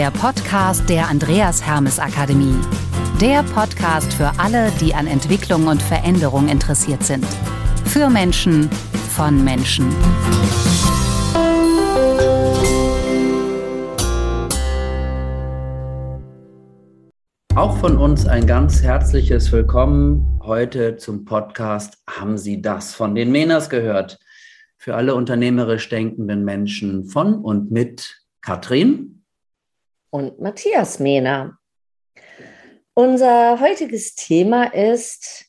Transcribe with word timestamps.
der 0.00 0.10
Podcast 0.12 0.88
der 0.88 1.08
Andreas 1.08 1.62
Hermes 1.62 1.98
Akademie. 1.98 2.54
Der 3.20 3.42
Podcast 3.42 4.10
für 4.14 4.32
alle, 4.38 4.70
die 4.80 4.94
an 4.94 5.06
Entwicklung 5.06 5.66
und 5.66 5.82
Veränderung 5.82 6.48
interessiert 6.48 7.02
sind. 7.04 7.26
Für 7.84 8.08
Menschen, 8.08 8.70
von 9.14 9.44
Menschen. 9.44 9.90
Auch 17.54 17.76
von 17.76 17.98
uns 17.98 18.24
ein 18.24 18.46
ganz 18.46 18.82
herzliches 18.82 19.52
Willkommen 19.52 20.40
heute 20.42 20.96
zum 20.96 21.26
Podcast 21.26 22.02
Haben 22.08 22.38
Sie 22.38 22.62
das 22.62 22.94
von 22.94 23.14
den 23.14 23.30
Menas 23.30 23.68
gehört? 23.68 24.18
Für 24.78 24.94
alle 24.94 25.14
unternehmerisch 25.14 25.90
denkenden 25.90 26.42
Menschen 26.46 27.04
von 27.04 27.34
und 27.34 27.70
mit 27.70 28.22
Katrin 28.40 29.19
und 30.10 30.40
Matthias 30.40 30.98
Mehner. 30.98 31.58
Unser 32.94 33.60
heutiges 33.60 34.14
Thema 34.14 34.64
ist 34.74 35.46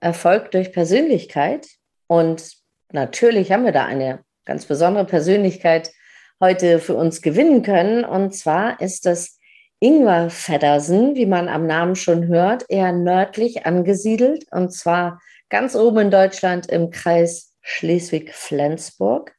Erfolg 0.00 0.50
durch 0.52 0.72
Persönlichkeit. 0.72 1.66
Und 2.06 2.52
natürlich 2.92 3.52
haben 3.52 3.64
wir 3.64 3.72
da 3.72 3.84
eine 3.84 4.24
ganz 4.44 4.64
besondere 4.64 5.04
Persönlichkeit 5.04 5.92
heute 6.40 6.78
für 6.78 6.94
uns 6.94 7.20
gewinnen 7.20 7.62
können. 7.62 8.04
Und 8.04 8.34
zwar 8.34 8.80
ist 8.80 9.06
das 9.06 9.38
Ingvar 9.80 10.30
Feddersen, 10.30 11.14
wie 11.14 11.26
man 11.26 11.48
am 11.48 11.66
Namen 11.66 11.94
schon 11.94 12.26
hört, 12.26 12.64
eher 12.68 12.92
nördlich 12.92 13.64
angesiedelt 13.64 14.46
und 14.50 14.72
zwar 14.72 15.20
ganz 15.50 15.76
oben 15.76 15.98
in 15.98 16.10
Deutschland 16.10 16.66
im 16.66 16.90
Kreis 16.90 17.54
Schleswig-Flensburg. 17.62 19.34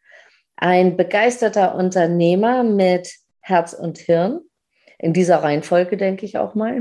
Ein 0.55 0.95
begeisterter 0.95 1.75
Unternehmer 1.75 2.63
mit 2.63 3.11
Herz 3.41 3.73
und 3.73 3.97
Hirn. 3.97 4.41
In 4.99 5.13
dieser 5.13 5.37
Reihenfolge 5.37 5.95
denke 5.95 6.25
ich 6.25 6.37
auch 6.37 6.55
mal. 6.55 6.79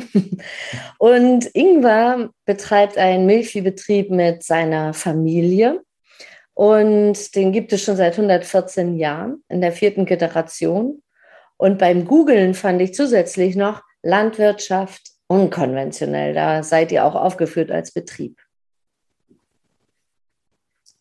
Und 0.98 1.54
Ingvar 1.54 2.30
betreibt 2.44 2.98
einen 2.98 3.26
Milchviehbetrieb 3.26 4.10
mit 4.10 4.42
seiner 4.42 4.92
Familie. 4.92 5.82
Und 6.52 7.36
den 7.36 7.52
gibt 7.52 7.72
es 7.72 7.84
schon 7.84 7.96
seit 7.96 8.14
114 8.14 8.96
Jahren 8.96 9.44
in 9.48 9.60
der 9.60 9.70
vierten 9.70 10.04
Generation. 10.04 11.00
Und 11.56 11.78
beim 11.78 12.04
Googlen 12.04 12.54
fand 12.54 12.82
ich 12.82 12.92
zusätzlich 12.94 13.54
noch 13.54 13.82
Landwirtschaft 14.02 15.12
unkonventionell. 15.28 16.34
Da 16.34 16.64
seid 16.64 16.90
ihr 16.90 17.04
auch 17.04 17.14
aufgeführt 17.14 17.70
als 17.70 17.92
Betrieb. 17.92 18.40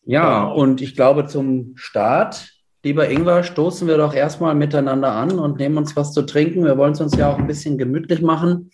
Ja, 0.04 0.44
und 0.44 0.80
ich 0.80 0.94
glaube, 0.94 1.26
zum 1.26 1.76
Start, 1.76 2.52
lieber 2.88 3.10
Ingwer, 3.10 3.44
stoßen 3.44 3.86
wir 3.86 3.98
doch 3.98 4.14
erstmal 4.14 4.54
miteinander 4.54 5.12
an 5.12 5.38
und 5.38 5.58
nehmen 5.58 5.76
uns 5.76 5.94
was 5.94 6.14
zu 6.14 6.22
trinken. 6.22 6.64
Wir 6.64 6.78
wollen 6.78 6.92
es 6.92 7.00
uns 7.02 7.14
ja 7.14 7.30
auch 7.30 7.38
ein 7.38 7.46
bisschen 7.46 7.76
gemütlich 7.76 8.22
machen. 8.22 8.70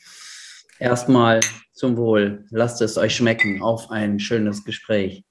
Erstmal 0.78 1.40
zum 1.72 1.96
Wohl. 1.96 2.44
Lasst 2.50 2.80
es 2.80 2.96
euch 2.96 3.16
schmecken 3.16 3.60
auf 3.60 3.90
ein 3.90 4.20
schönes 4.20 4.64
Gespräch. 4.64 5.24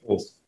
Prost. 0.00 0.38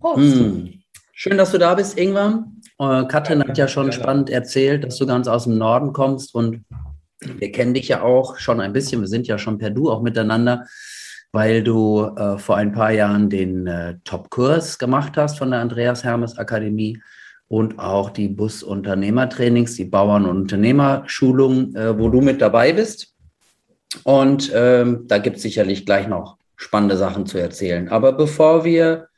Prost. 0.00 0.36
Mmh. 0.36 0.70
Schön, 1.12 1.36
dass 1.36 1.52
du 1.52 1.58
da 1.58 1.74
bist, 1.74 1.98
Ingwer. 1.98 2.46
Äh, 2.78 3.04
Katrin 3.04 3.42
hat 3.42 3.58
ja 3.58 3.68
schon 3.68 3.92
spannend 3.92 4.30
erzählt, 4.30 4.84
dass 4.84 4.96
du 4.96 5.06
ganz 5.06 5.28
aus 5.28 5.44
dem 5.44 5.58
Norden 5.58 5.92
kommst 5.92 6.34
und 6.34 6.64
wir 7.20 7.52
kennen 7.52 7.74
dich 7.74 7.88
ja 7.88 8.00
auch 8.00 8.38
schon 8.38 8.60
ein 8.60 8.72
bisschen. 8.72 9.02
Wir 9.02 9.08
sind 9.08 9.26
ja 9.26 9.36
schon 9.36 9.58
per 9.58 9.68
Du 9.68 9.90
auch 9.90 10.00
miteinander, 10.00 10.66
weil 11.32 11.62
du 11.62 12.04
äh, 12.16 12.38
vor 12.38 12.56
ein 12.56 12.72
paar 12.72 12.92
Jahren 12.92 13.30
den 13.30 13.66
äh, 13.66 13.96
Top-Kurs 14.04 14.78
gemacht 14.78 15.16
hast 15.16 15.38
von 15.38 15.50
der 15.50 15.60
Andreas 15.60 16.04
Hermes 16.04 16.36
Akademie 16.36 17.00
und 17.48 17.78
auch 17.78 18.10
die 18.10 18.28
Busunternehmertrainings, 18.28 19.74
die 19.74 19.86
Bauern- 19.86 20.26
und 20.26 20.42
Unternehmerschulung, 20.42 21.74
äh, 21.74 21.98
wo 21.98 22.10
du 22.10 22.20
mit 22.20 22.40
dabei 22.40 22.72
bist. 22.72 23.14
Und 24.04 24.50
ähm, 24.54 25.04
da 25.06 25.18
gibt 25.18 25.36
es 25.36 25.42
sicherlich 25.42 25.84
gleich 25.84 26.06
noch 26.06 26.38
spannende 26.56 26.96
Sachen 26.96 27.26
zu 27.26 27.38
erzählen. 27.38 27.88
Aber 27.88 28.12
bevor 28.12 28.64
wir 28.64 29.08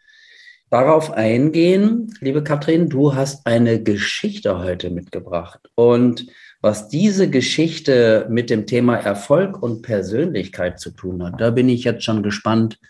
darauf 0.71 1.13
eingehen, 1.13 2.13
liebe 2.21 2.43
Katrin, 2.43 2.89
du 2.89 3.15
hast 3.15 3.47
eine 3.47 3.83
Geschichte 3.83 4.59
heute 4.59 4.91
mitgebracht. 4.91 5.61
Und 5.75 6.27
was 6.65 6.89
diese 6.89 7.29
Geschichte 7.29 8.27
mit 8.31 8.49
dem 8.49 8.67
Thema 8.67 8.97
Erfolg 8.97 9.63
und 9.63 9.83
Persönlichkeit 9.83 10.81
zu 10.81 10.93
tun 10.93 11.23
hat, 11.23 11.39
da 11.39 11.51
bin 11.51 11.69
ich 11.69 11.85
jetzt 11.85 12.05
schon 12.05 12.23
gespannt, 12.23 12.81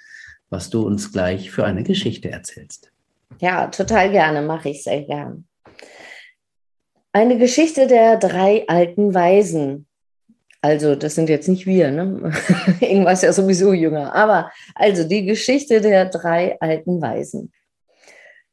was 0.48 0.70
du 0.70 0.86
uns 0.86 1.10
gleich 1.10 1.50
für 1.50 1.64
eine 1.64 1.82
Geschichte 1.82 2.30
erzählst. 2.30 2.92
Ja, 3.40 3.66
total 3.66 4.12
gerne, 4.12 4.42
mache 4.42 4.68
ich 4.68 4.84
sehr 4.84 5.02
gern. 5.02 5.46
Eine 7.10 7.36
Geschichte 7.36 7.88
der 7.88 8.16
drei 8.16 8.64
alten 8.68 9.12
Weisen. 9.12 9.88
Also, 10.60 10.94
das 10.94 11.16
sind 11.16 11.28
jetzt 11.28 11.48
nicht 11.48 11.66
wir, 11.66 11.90
ne? 11.90 12.32
Irgendwas 12.80 13.22
ja 13.22 13.32
sowieso 13.32 13.72
jünger. 13.72 14.14
Aber 14.14 14.52
also 14.76 15.02
die 15.02 15.24
Geschichte 15.24 15.80
der 15.80 16.04
drei 16.04 16.56
alten 16.60 17.02
Weisen. 17.02 17.52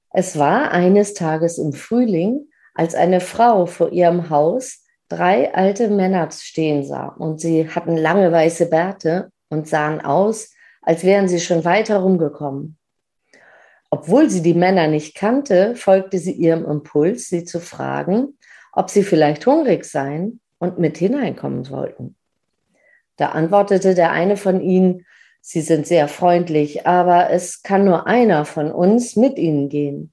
Es 0.10 0.40
war 0.40 0.72
eines 0.72 1.14
Tages 1.14 1.60
im 1.60 1.74
Frühling, 1.74 2.48
als 2.74 2.96
eine 2.96 3.20
Frau 3.20 3.68
vor 3.68 3.92
ihrem 3.92 4.32
Haus 4.32 4.81
drei 5.12 5.54
alte 5.54 5.90
Männer 5.90 6.30
stehen 6.32 6.84
sah 6.84 7.08
und 7.08 7.42
sie 7.42 7.68
hatten 7.70 7.98
lange 7.98 8.32
weiße 8.32 8.70
Bärte 8.70 9.32
und 9.50 9.68
sahen 9.68 10.02
aus, 10.02 10.54
als 10.82 11.04
wären 11.04 11.28
sie 11.28 11.40
schon 11.40 11.66
weiter 11.66 11.98
rumgekommen. 11.98 12.78
Obwohl 13.90 14.30
sie 14.30 14.42
die 14.42 14.54
Männer 14.54 14.88
nicht 14.88 15.16
kannte, 15.16 15.76
folgte 15.76 16.18
sie 16.18 16.32
ihrem 16.32 16.66
Impuls, 16.66 17.28
sie 17.28 17.44
zu 17.44 17.60
fragen, 17.60 18.38
ob 18.72 18.90
sie 18.90 19.04
vielleicht 19.04 19.46
hungrig 19.46 19.84
seien 19.84 20.40
und 20.60 20.80
mit 20.80 20.98
hineinkommen 20.98 21.70
wollten. 21.70 22.16
Da 23.18 23.30
antwortete 23.30 23.94
der 23.94 24.12
eine 24.12 24.38
von 24.38 24.62
ihnen, 24.62 25.06
Sie 25.44 25.62
sind 25.62 25.88
sehr 25.88 26.08
freundlich, 26.08 26.86
aber 26.86 27.32
es 27.32 27.64
kann 27.64 27.84
nur 27.84 28.06
einer 28.06 28.46
von 28.46 28.72
uns 28.72 29.16
mit 29.16 29.40
Ihnen 29.40 29.70
gehen. 29.70 30.11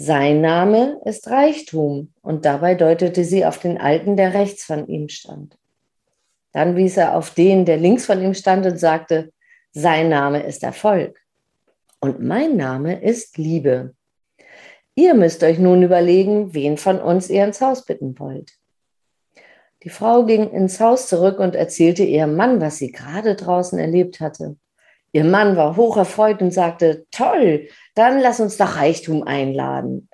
Sein 0.00 0.40
Name 0.40 1.00
ist 1.06 1.28
Reichtum 1.28 2.12
und 2.22 2.44
dabei 2.44 2.76
deutete 2.76 3.24
sie 3.24 3.44
auf 3.44 3.58
den 3.58 3.78
Alten, 3.78 4.16
der 4.16 4.32
rechts 4.32 4.62
von 4.62 4.86
ihm 4.86 5.08
stand. 5.08 5.58
Dann 6.52 6.76
wies 6.76 6.96
er 6.96 7.16
auf 7.16 7.34
den, 7.34 7.64
der 7.64 7.78
links 7.78 8.06
von 8.06 8.22
ihm 8.22 8.32
stand 8.32 8.64
und 8.64 8.78
sagte, 8.78 9.32
sein 9.72 10.08
Name 10.08 10.44
ist 10.44 10.62
Erfolg 10.62 11.18
und 11.98 12.22
mein 12.22 12.56
Name 12.56 13.02
ist 13.02 13.38
Liebe. 13.38 13.92
Ihr 14.94 15.14
müsst 15.14 15.42
euch 15.42 15.58
nun 15.58 15.82
überlegen, 15.82 16.54
wen 16.54 16.76
von 16.76 17.00
uns 17.00 17.28
ihr 17.28 17.42
ins 17.42 17.60
Haus 17.60 17.84
bitten 17.84 18.16
wollt. 18.20 18.52
Die 19.82 19.90
Frau 19.90 20.24
ging 20.24 20.48
ins 20.52 20.78
Haus 20.78 21.08
zurück 21.08 21.40
und 21.40 21.56
erzählte 21.56 22.04
ihrem 22.04 22.36
Mann, 22.36 22.60
was 22.60 22.78
sie 22.78 22.92
gerade 22.92 23.34
draußen 23.34 23.80
erlebt 23.80 24.20
hatte. 24.20 24.56
Ihr 25.12 25.24
Mann 25.24 25.56
war 25.56 25.76
hocherfreut 25.76 26.42
und 26.42 26.52
sagte, 26.52 27.06
toll, 27.10 27.68
dann 27.94 28.20
lass 28.20 28.40
uns 28.40 28.56
doch 28.56 28.76
Reichtum 28.76 29.22
einladen. 29.22 30.08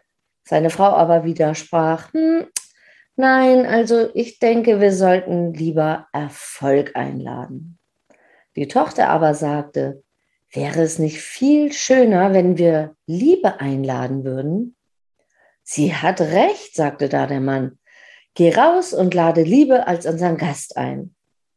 Seine 0.45 0.71
Frau 0.71 0.91
aber 0.91 1.25
widersprach, 1.25 2.13
hm, 2.13 2.47
nein, 3.17 3.67
also 3.67 4.09
ich 4.15 4.39
denke, 4.39 4.81
wir 4.81 4.93
sollten 4.93 5.53
lieber 5.55 6.07
Erfolg 6.13 6.93
einladen. 6.95 7.79
Die 8.57 8.69
Tochter 8.69 9.09
aber 9.09 9.35
sagte, 9.35 10.03
wäre 10.53 10.83
es 10.83 10.99
nicht 10.99 11.21
viel 11.21 11.73
schöner, 11.73 12.33
wenn 12.33 12.57
wir 12.57 12.95
Liebe 13.07 13.61
einladen 13.61 14.25
würden? 14.25 14.77
Sie 15.65 15.95
hat 15.95 16.21
recht, 16.21 16.77
sagte 16.77 17.09
da 17.09 17.27
der 17.27 17.41
Mann. 17.41 17.79
Geh 18.35 18.55
raus 18.55 18.93
und 18.93 19.15
lade 19.15 19.43
Liebe 19.43 19.87
als 19.87 20.07
unseren 20.07 20.37
Gast 20.37 20.77
ein. 20.77 21.15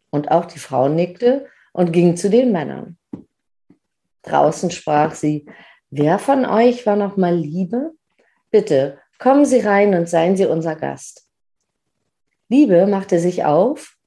Und 0.09 0.31
auch 0.31 0.45
die 0.45 0.59
Frau 0.59 0.87
nickte 0.87 1.47
und 1.73 1.91
ging 1.91 2.15
zu 2.15 2.29
den 2.29 2.51
Männern. 2.51 2.97
Draußen 4.27 4.71
sprach 4.71 5.15
sie, 5.15 5.45
wer 5.89 6.19
von 6.19 6.45
euch 6.45 6.85
war 6.85 6.95
noch 6.95 7.17
mal 7.17 7.35
Liebe? 7.35 7.91
Bitte, 8.51 8.99
kommen 9.19 9.45
Sie 9.45 9.59
rein 9.59 9.95
und 9.95 10.09
seien 10.09 10.35
Sie 10.35 10.45
unser 10.45 10.75
Gast. 10.75 11.27
Liebe 12.49 12.87
machte 12.87 13.19
sich 13.19 13.45
auf 13.45 13.97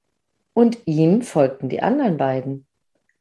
und 0.54 0.78
ihm 0.86 1.22
folgten 1.22 1.68
die 1.68 1.82
anderen 1.82 2.16
beiden. 2.16 2.66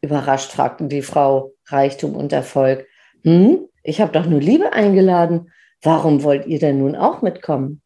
Überrascht 0.02 0.52
fragten 0.52 0.90
die 0.90 1.02
Frau 1.02 1.52
Reichtum 1.66 2.16
und 2.16 2.32
Erfolg. 2.32 2.88
Hm, 3.24 3.68
ich 3.84 4.00
habe 4.00 4.14
doch 4.14 4.26
nur 4.26 4.40
Liebe 4.40 4.72
eingeladen. 4.72 5.52
Warum 5.82 6.24
wollt 6.24 6.46
ihr 6.46 6.60
denn 6.60 6.80
nun 6.80 6.96
auch 6.96 7.22
mitkommen? 7.22 7.82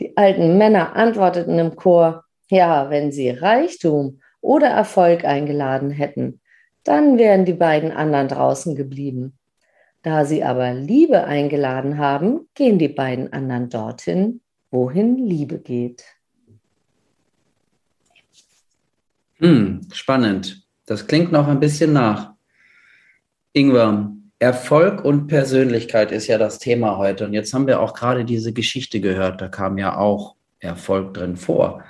Die 0.00 0.16
alten 0.16 0.58
Männer 0.58 0.96
antworteten 0.96 1.58
im 1.58 1.76
Chor, 1.76 2.24
ja, 2.48 2.90
wenn 2.90 3.12
sie 3.12 3.30
Reichtum 3.30 4.20
oder 4.40 4.68
Erfolg 4.68 5.24
eingeladen 5.24 5.90
hätten, 5.90 6.41
dann 6.84 7.18
wären 7.18 7.44
die 7.44 7.52
beiden 7.52 7.92
anderen 7.92 8.28
draußen 8.28 8.74
geblieben. 8.74 9.38
Da 10.02 10.24
sie 10.24 10.42
aber 10.42 10.74
Liebe 10.74 11.24
eingeladen 11.24 11.98
haben, 11.98 12.48
gehen 12.54 12.78
die 12.78 12.88
beiden 12.88 13.32
anderen 13.32 13.68
dorthin, 13.68 14.40
wohin 14.70 15.16
Liebe 15.16 15.58
geht. 15.58 16.04
Hm, 19.38 19.82
spannend. 19.92 20.66
Das 20.86 21.06
klingt 21.06 21.30
noch 21.30 21.46
ein 21.46 21.60
bisschen 21.60 21.92
nach. 21.92 22.32
Ingwer, 23.52 24.12
Erfolg 24.38 25.04
und 25.04 25.28
Persönlichkeit 25.28 26.10
ist 26.10 26.26
ja 26.26 26.36
das 26.36 26.58
Thema 26.58 26.96
heute. 26.96 27.26
Und 27.26 27.32
jetzt 27.32 27.54
haben 27.54 27.68
wir 27.68 27.80
auch 27.80 27.94
gerade 27.94 28.24
diese 28.24 28.52
Geschichte 28.52 29.00
gehört. 29.00 29.40
Da 29.40 29.48
kam 29.48 29.78
ja 29.78 29.96
auch 29.96 30.34
Erfolg 30.58 31.14
drin 31.14 31.36
vor. 31.36 31.84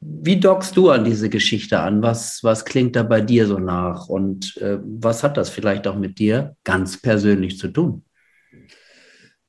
Wie 0.00 0.38
dockst 0.38 0.76
du 0.76 0.90
an 0.90 1.04
diese 1.04 1.28
Geschichte 1.28 1.80
an? 1.80 2.02
Was, 2.02 2.44
was 2.44 2.64
klingt 2.64 2.94
da 2.94 3.02
bei 3.02 3.20
dir 3.20 3.46
so 3.46 3.58
nach? 3.58 4.08
Und 4.08 4.56
äh, 4.58 4.78
was 4.82 5.24
hat 5.24 5.36
das 5.36 5.50
vielleicht 5.50 5.88
auch 5.88 5.96
mit 5.96 6.18
dir 6.18 6.56
ganz 6.62 7.00
persönlich 7.02 7.58
zu 7.58 7.68
tun? 7.68 8.04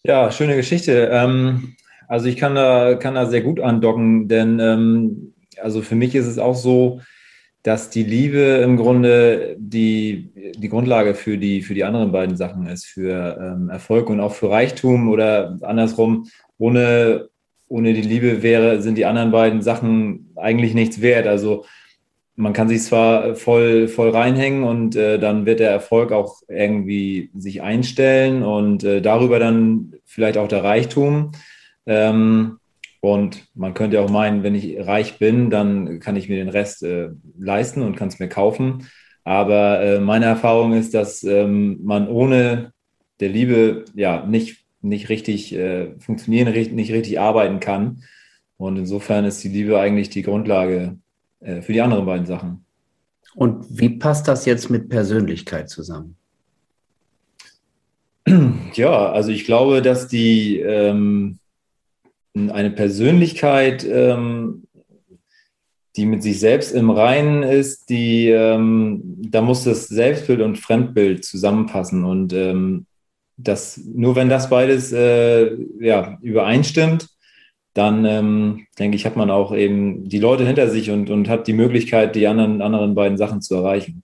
Ja, 0.03 0.31
schöne 0.31 0.55
Geschichte. 0.55 1.09
Ähm, 1.11 1.75
also 2.07 2.27
ich 2.27 2.37
kann 2.37 2.55
da, 2.55 2.95
kann 2.95 3.13
da 3.13 3.27
sehr 3.27 3.41
gut 3.41 3.59
andocken, 3.59 4.27
denn 4.27 4.59
ähm, 4.59 5.33
also 5.61 5.81
für 5.81 5.95
mich 5.95 6.15
ist 6.15 6.25
es 6.25 6.39
auch 6.39 6.55
so, 6.55 7.01
dass 7.61 7.89
die 7.89 8.03
Liebe 8.03 8.39
im 8.39 8.77
Grunde 8.77 9.55
die, 9.59 10.31
die 10.57 10.69
Grundlage 10.69 11.13
für 11.13 11.37
die, 11.37 11.61
für 11.61 11.73
die 11.73 11.83
anderen 11.83 12.11
beiden 12.11 12.37
Sachen 12.37 12.65
ist, 12.67 12.85
für 12.85 13.37
ähm, 13.39 13.69
Erfolg 13.69 14.09
und 14.09 14.21
auch 14.21 14.33
für 14.33 14.49
Reichtum 14.49 15.09
oder 15.09 15.57
andersrum, 15.61 16.27
ohne, 16.57 17.29
ohne 17.67 17.93
die 17.93 18.01
Liebe 18.01 18.41
wäre, 18.41 18.81
sind 18.81 18.97
die 18.97 19.05
anderen 19.05 19.31
beiden 19.31 19.61
Sachen 19.61 20.28
eigentlich 20.39 20.73
nichts 20.73 21.01
wert. 21.01 21.27
Also 21.27 21.65
man 22.35 22.53
kann 22.53 22.69
sich 22.69 22.81
zwar 22.83 23.35
voll, 23.35 23.87
voll 23.89 24.11
reinhängen 24.11 24.63
und 24.63 24.95
äh, 24.95 25.19
dann 25.19 25.45
wird 25.45 25.59
der 25.59 25.71
Erfolg 25.71 26.13
auch 26.13 26.41
irgendwie 26.47 27.31
sich 27.35 27.61
einstellen 27.61 28.43
und 28.43 28.83
äh, 28.83 29.01
darüber 29.01 29.39
dann 29.39 29.95
vielleicht 30.05 30.37
auch 30.37 30.47
der 30.47 30.63
Reichtum. 30.63 31.33
Ähm, 31.85 32.59
und 33.01 33.47
man 33.55 33.73
könnte 33.73 34.01
auch 34.01 34.09
meinen, 34.09 34.43
wenn 34.43 34.55
ich 34.55 34.77
reich 34.85 35.19
bin, 35.19 35.49
dann 35.49 35.99
kann 35.99 36.15
ich 36.15 36.29
mir 36.29 36.37
den 36.37 36.49
Rest 36.49 36.83
äh, 36.83 37.09
leisten 37.37 37.81
und 37.81 37.95
kann 37.95 38.07
es 38.07 38.19
mir 38.19 38.29
kaufen. 38.29 38.87
Aber 39.23 39.81
äh, 39.81 39.99
meine 39.99 40.25
Erfahrung 40.25 40.73
ist, 40.73 40.93
dass 40.93 41.23
ähm, 41.23 41.79
man 41.83 42.07
ohne 42.07 42.73
der 43.19 43.29
Liebe 43.29 43.85
ja 43.95 44.25
nicht, 44.25 44.65
nicht 44.81 45.09
richtig 45.09 45.53
äh, 45.53 45.99
funktionieren, 45.99 46.53
nicht 46.53 46.91
richtig 46.91 47.19
arbeiten 47.19 47.59
kann. 47.59 48.03
Und 48.59 48.75
insofern 48.75 49.23
ist 49.23 49.41
die 49.41 49.47
Liebe 49.47 49.79
eigentlich 49.79 50.09
die 50.09 50.21
Grundlage 50.21 50.97
äh, 51.39 51.61
für 51.61 51.71
die 51.71 51.79
anderen 51.79 52.05
beiden 52.05 52.25
Sachen. 52.25 52.65
Und 53.33 53.65
wie 53.69 53.87
passt 53.87 54.27
das 54.27 54.45
jetzt 54.45 54.69
mit 54.69 54.89
Persönlichkeit 54.89 55.69
zusammen? 55.69 56.15
Ja, 58.73 59.11
also 59.11 59.31
ich 59.31 59.45
glaube, 59.45 59.81
dass 59.81 60.07
die 60.07 60.59
ähm, 60.59 61.39
eine 62.35 62.69
Persönlichkeit, 62.69 63.83
ähm, 63.83 64.65
die 65.95 66.05
mit 66.05 66.21
sich 66.21 66.39
selbst 66.39 66.71
im 66.71 66.91
Reinen 66.91 67.41
ist, 67.41 67.89
die, 67.89 68.29
ähm, 68.29 69.01
da 69.17 69.41
muss 69.41 69.63
das 69.63 69.87
Selbstbild 69.87 70.41
und 70.41 70.57
Fremdbild 70.57 71.25
zusammenpassen. 71.25 72.05
Und 72.05 72.31
ähm, 72.33 72.85
das, 73.37 73.77
nur 73.77 74.15
wenn 74.15 74.29
das 74.29 74.49
beides 74.49 74.91
äh, 74.91 75.57
ja, 75.79 76.19
übereinstimmt, 76.21 77.07
dann 77.73 78.05
ähm, 78.05 78.67
denke 78.77 78.95
ich, 78.95 79.05
hat 79.05 79.15
man 79.15 79.29
auch 79.29 79.53
eben 79.53 80.07
die 80.09 80.19
Leute 80.19 80.45
hinter 80.45 80.69
sich 80.69 80.91
und, 80.91 81.09
und 81.09 81.29
hat 81.29 81.47
die 81.47 81.53
Möglichkeit, 81.53 82.15
die 82.15 82.27
anderen, 82.27 82.61
anderen 82.61 82.95
beiden 82.95 83.17
Sachen 83.17 83.41
zu 83.41 83.55
erreichen. 83.55 84.03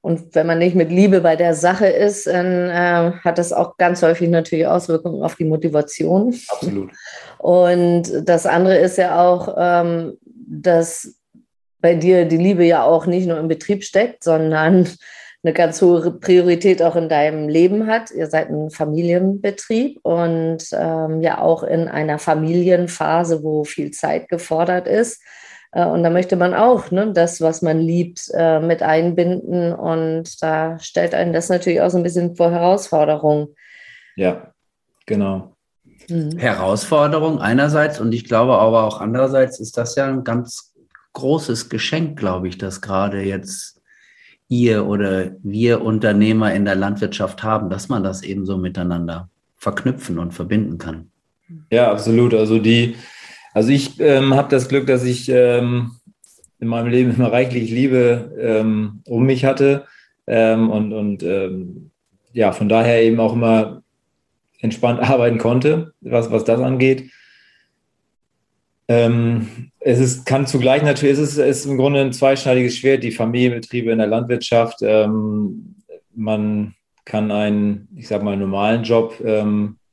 Und 0.00 0.34
wenn 0.34 0.46
man 0.46 0.58
nicht 0.58 0.76
mit 0.76 0.90
Liebe 0.90 1.20
bei 1.20 1.34
der 1.34 1.54
Sache 1.54 1.86
ist, 1.86 2.26
dann 2.26 2.46
äh, 2.46 3.12
hat 3.18 3.36
das 3.36 3.52
auch 3.52 3.76
ganz 3.76 4.02
häufig 4.02 4.28
natürlich 4.28 4.66
Auswirkungen 4.66 5.22
auf 5.22 5.34
die 5.34 5.44
Motivation. 5.44 6.34
Absolut. 6.48 6.90
Und 7.38 8.04
das 8.24 8.46
andere 8.46 8.78
ist 8.78 8.96
ja 8.96 9.20
auch, 9.20 9.54
ähm, 9.58 10.16
dass 10.24 11.16
bei 11.80 11.94
dir 11.94 12.26
die 12.26 12.36
Liebe 12.36 12.64
ja 12.64 12.84
auch 12.84 13.06
nicht 13.06 13.26
nur 13.26 13.38
im 13.38 13.48
Betrieb 13.48 13.84
steckt, 13.84 14.24
sondern 14.24 14.88
eine 15.48 15.54
ganz 15.54 15.80
hohe 15.80 16.10
Priorität 16.10 16.82
auch 16.82 16.94
in 16.94 17.08
deinem 17.08 17.48
Leben 17.48 17.86
hat. 17.86 18.10
Ihr 18.10 18.26
seid 18.28 18.50
ein 18.50 18.70
Familienbetrieb 18.70 19.98
und 20.02 20.58
ähm, 20.72 21.22
ja 21.22 21.40
auch 21.40 21.62
in 21.62 21.88
einer 21.88 22.18
Familienphase, 22.18 23.42
wo 23.42 23.64
viel 23.64 23.90
Zeit 23.90 24.28
gefordert 24.28 24.86
ist. 24.86 25.22
Äh, 25.72 25.86
und 25.86 26.02
da 26.02 26.10
möchte 26.10 26.36
man 26.36 26.52
auch 26.52 26.90
ne, 26.90 27.12
das, 27.14 27.40
was 27.40 27.62
man 27.62 27.78
liebt, 27.80 28.30
äh, 28.34 28.60
mit 28.60 28.82
einbinden. 28.82 29.72
Und 29.72 30.42
da 30.42 30.78
stellt 30.80 31.14
einen 31.14 31.32
das 31.32 31.48
natürlich 31.48 31.80
auch 31.80 31.90
so 31.90 31.96
ein 31.96 32.02
bisschen 32.02 32.36
vor 32.36 32.50
Herausforderungen. 32.50 33.48
Ja, 34.16 34.52
genau. 35.06 35.56
Mhm. 36.10 36.36
Herausforderung 36.36 37.40
einerseits 37.40 38.00
und 38.00 38.12
ich 38.12 38.24
glaube 38.24 38.58
aber 38.58 38.84
auch 38.84 39.00
andererseits 39.00 39.60
ist 39.60 39.76
das 39.76 39.94
ja 39.94 40.06
ein 40.06 40.24
ganz 40.24 40.74
großes 41.12 41.68
Geschenk, 41.68 42.18
glaube 42.18 42.48
ich, 42.48 42.56
dass 42.58 42.80
gerade 42.80 43.20
jetzt 43.20 43.77
ihr 44.48 44.86
oder 44.86 45.32
wir 45.42 45.82
Unternehmer 45.82 46.54
in 46.54 46.64
der 46.64 46.74
Landwirtschaft 46.74 47.42
haben, 47.42 47.70
dass 47.70 47.88
man 47.88 48.02
das 48.02 48.22
eben 48.22 48.46
so 48.46 48.56
miteinander 48.56 49.28
verknüpfen 49.56 50.18
und 50.18 50.32
verbinden 50.32 50.78
kann. 50.78 51.10
Ja, 51.70 51.90
absolut. 51.90 52.34
Also 52.34 52.58
die, 52.58 52.96
also 53.54 53.70
ich 53.70 54.00
ähm, 54.00 54.34
habe 54.34 54.48
das 54.48 54.68
Glück, 54.68 54.86
dass 54.86 55.04
ich 55.04 55.28
ähm, 55.28 55.92
in 56.60 56.68
meinem 56.68 56.88
Leben 56.88 57.14
immer 57.14 57.32
reichlich 57.32 57.70
Liebe 57.70 58.34
ähm, 58.38 59.02
um 59.06 59.24
mich 59.24 59.44
hatte 59.44 59.86
ähm, 60.26 60.70
und, 60.70 60.92
und 60.92 61.22
ähm, 61.22 61.90
ja, 62.32 62.52
von 62.52 62.68
daher 62.68 63.02
eben 63.02 63.20
auch 63.20 63.34
immer 63.34 63.82
entspannt 64.60 65.00
arbeiten 65.02 65.38
konnte, 65.38 65.92
was, 66.00 66.30
was 66.30 66.44
das 66.44 66.60
angeht. 66.60 67.10
Ähm, 68.88 69.70
es 69.80 69.98
ist, 69.98 70.26
kann 70.26 70.46
zugleich 70.46 70.82
natürlich, 70.82 71.18
es 71.18 71.36
ist, 71.36 71.38
ist 71.38 71.66
im 71.66 71.76
Grunde 71.76 72.00
ein 72.00 72.12
zweischneidiges 72.12 72.76
Schwert, 72.76 73.04
die 73.04 73.12
Familienbetriebe 73.12 73.90
in 73.92 73.98
der 73.98 74.06
Landwirtschaft. 74.06 74.80
man 76.14 76.74
kann 77.04 77.30
einen, 77.30 77.88
ich 77.96 78.08
sag 78.08 78.22
mal, 78.22 78.36
normalen 78.36 78.82
Job 78.82 79.14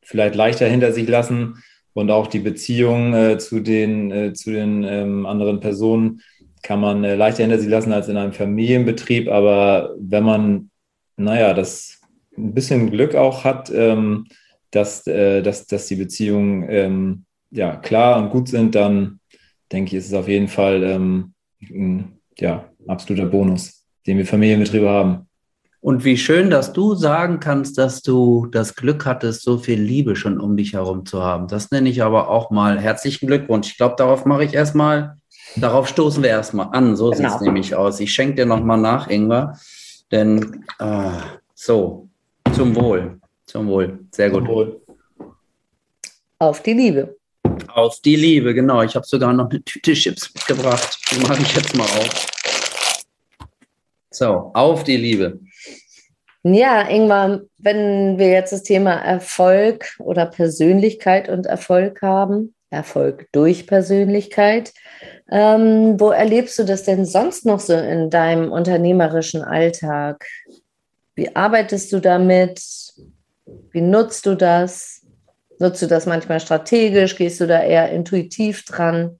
vielleicht 0.02 0.36
leichter 0.36 0.68
hinter 0.68 0.92
sich 0.94 1.08
lassen 1.08 1.64
und 1.96 2.12
auch 2.12 2.28
die 2.28 2.40
Beziehung 2.40 3.14
äh, 3.14 3.38
zu 3.38 3.62
den, 3.62 4.12
äh, 4.12 4.34
zu 4.34 4.52
den 4.52 4.84
ähm, 4.84 5.26
anderen 5.26 5.60
Personen 5.60 6.22
kann 6.62 6.82
man 6.82 7.04
äh, 7.04 7.16
leichter 7.16 7.44
hinter 7.44 7.60
sich 7.60 7.70
lassen 7.70 7.94
als 7.94 8.10
in 8.10 8.18
einem 8.18 8.34
Familienbetrieb. 8.34 9.30
Aber 9.30 9.96
wenn 9.98 10.24
man, 10.24 10.70
naja, 11.16 11.54
das 11.54 12.02
ein 12.38 12.54
bisschen 12.54 12.92
Glück 12.92 13.16
auch 13.16 13.44
hat, 13.44 13.72
ähm, 13.74 14.28
dass, 14.72 15.08
äh, 15.08 15.42
dass, 15.42 15.68
dass 15.68 15.88
die 15.88 15.96
Beziehungen 15.96 16.66
ähm, 16.70 17.25
ja, 17.56 17.76
klar 17.78 18.22
und 18.22 18.30
gut 18.30 18.50
sind, 18.50 18.76
dann 18.76 19.20
denke 19.72 19.96
ich, 19.96 20.04
ist 20.04 20.08
es 20.08 20.14
auf 20.14 20.28
jeden 20.28 20.48
Fall 20.48 20.84
ähm, 20.84 21.34
ein 21.62 22.20
ja, 22.38 22.70
absoluter 22.88 23.26
Bonus, 23.26 23.86
den 24.06 24.18
wir 24.18 24.26
Familienbetriebe 24.26 24.90
haben. 24.90 25.28
Und 25.80 26.04
wie 26.04 26.18
schön, 26.18 26.50
dass 26.50 26.74
du 26.74 26.96
sagen 26.96 27.40
kannst, 27.40 27.78
dass 27.78 28.02
du 28.02 28.48
das 28.48 28.76
Glück 28.76 29.06
hattest, 29.06 29.44
so 29.44 29.60
viel 29.60 29.80
Liebe 29.80 30.16
schon 30.16 30.40
um 30.40 30.58
dich 30.58 30.74
herum 30.74 31.06
zu 31.06 31.22
haben. 31.22 31.48
Das 31.48 31.70
nenne 31.70 31.90
ich 31.90 32.02
aber 32.02 32.30
auch 32.30 32.50
mal 32.50 32.80
herzlichen 32.80 33.28
Glückwunsch. 33.28 33.70
Ich 33.70 33.78
glaube, 33.78 33.96
darauf 33.96 34.26
mache 34.26 34.44
ich 34.44 34.54
erstmal, 34.56 35.18
darauf 35.56 35.88
stoßen 35.88 36.24
wir 36.24 36.32
erstmal 36.32 36.70
an. 36.72 36.96
So 36.96 37.12
genau. 37.12 37.30
sieht 37.30 37.36
es 37.36 37.42
nämlich 37.42 37.76
aus. 37.76 38.00
Ich 38.00 38.12
schenke 38.12 38.36
dir 38.36 38.46
nochmal 38.48 38.80
nach, 38.80 39.08
Ingwer. 39.10 39.58
Denn 40.12 40.66
äh, 40.80 41.12
so, 41.54 42.10
zum 42.54 42.76
Wohl. 42.76 43.20
Zum 43.46 43.68
Wohl. 43.68 44.00
Sehr 44.12 44.32
gut. 44.32 44.48
Wohl. 44.48 44.82
Auf 46.40 46.64
die 46.64 46.74
Liebe. 46.74 47.16
Auf 47.68 48.00
die 48.02 48.16
Liebe, 48.16 48.54
genau. 48.54 48.82
Ich 48.82 48.96
habe 48.96 49.06
sogar 49.06 49.34
noch 49.34 49.50
eine 49.50 49.64
Tüte 49.64 49.94
Chips 49.94 50.34
mitgebracht. 50.34 50.98
Die 51.12 51.20
mache 51.20 51.42
ich 51.42 51.56
jetzt 51.56 51.76
mal 51.76 51.84
auf. 51.84 52.28
So, 54.10 54.52
auf 54.54 54.84
die 54.84 54.98
Liebe. 54.98 55.40
Ja, 56.44 56.88
Ingmar, 56.88 57.42
wenn 57.58 58.20
wir 58.20 58.30
jetzt 58.30 58.54
das 58.54 58.64
Thema 58.64 58.94
Erfolg 58.94 59.96
oder 60.00 60.26
Persönlichkeit 60.26 61.28
und 61.28 61.48
Erfolg 61.48 62.02
haben, 62.02 62.54
Erfolg 62.70 63.28
durch 63.32 63.66
Persönlichkeit, 63.66 64.72
ähm, 65.32 66.00
wo 66.00 66.12
erlebst 66.12 66.60
du 66.60 66.64
das 66.64 66.84
denn 66.84 67.06
sonst 67.06 67.46
noch 67.46 67.60
so 67.60 67.74
in 67.74 68.10
deinem 68.10 68.52
unternehmerischen 68.52 69.42
Alltag? 69.42 70.26
Wie 71.16 71.36
arbeitest 71.36 71.92
du 71.92 72.00
damit? 72.00 72.62
Wie 73.72 73.82
nutzt 73.82 74.26
du 74.26 74.36
das? 74.36 75.05
Nutzt 75.60 75.82
du 75.82 75.88
das 75.88 76.06
manchmal 76.06 76.40
strategisch? 76.40 77.16
Gehst 77.16 77.40
du 77.40 77.48
da 77.48 77.62
eher 77.62 77.92
intuitiv 77.92 78.66
dran? 78.66 79.20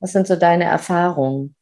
Was 0.00 0.12
sind 0.12 0.26
so 0.26 0.36
deine 0.36 0.64
Erfahrungen? 0.64 1.54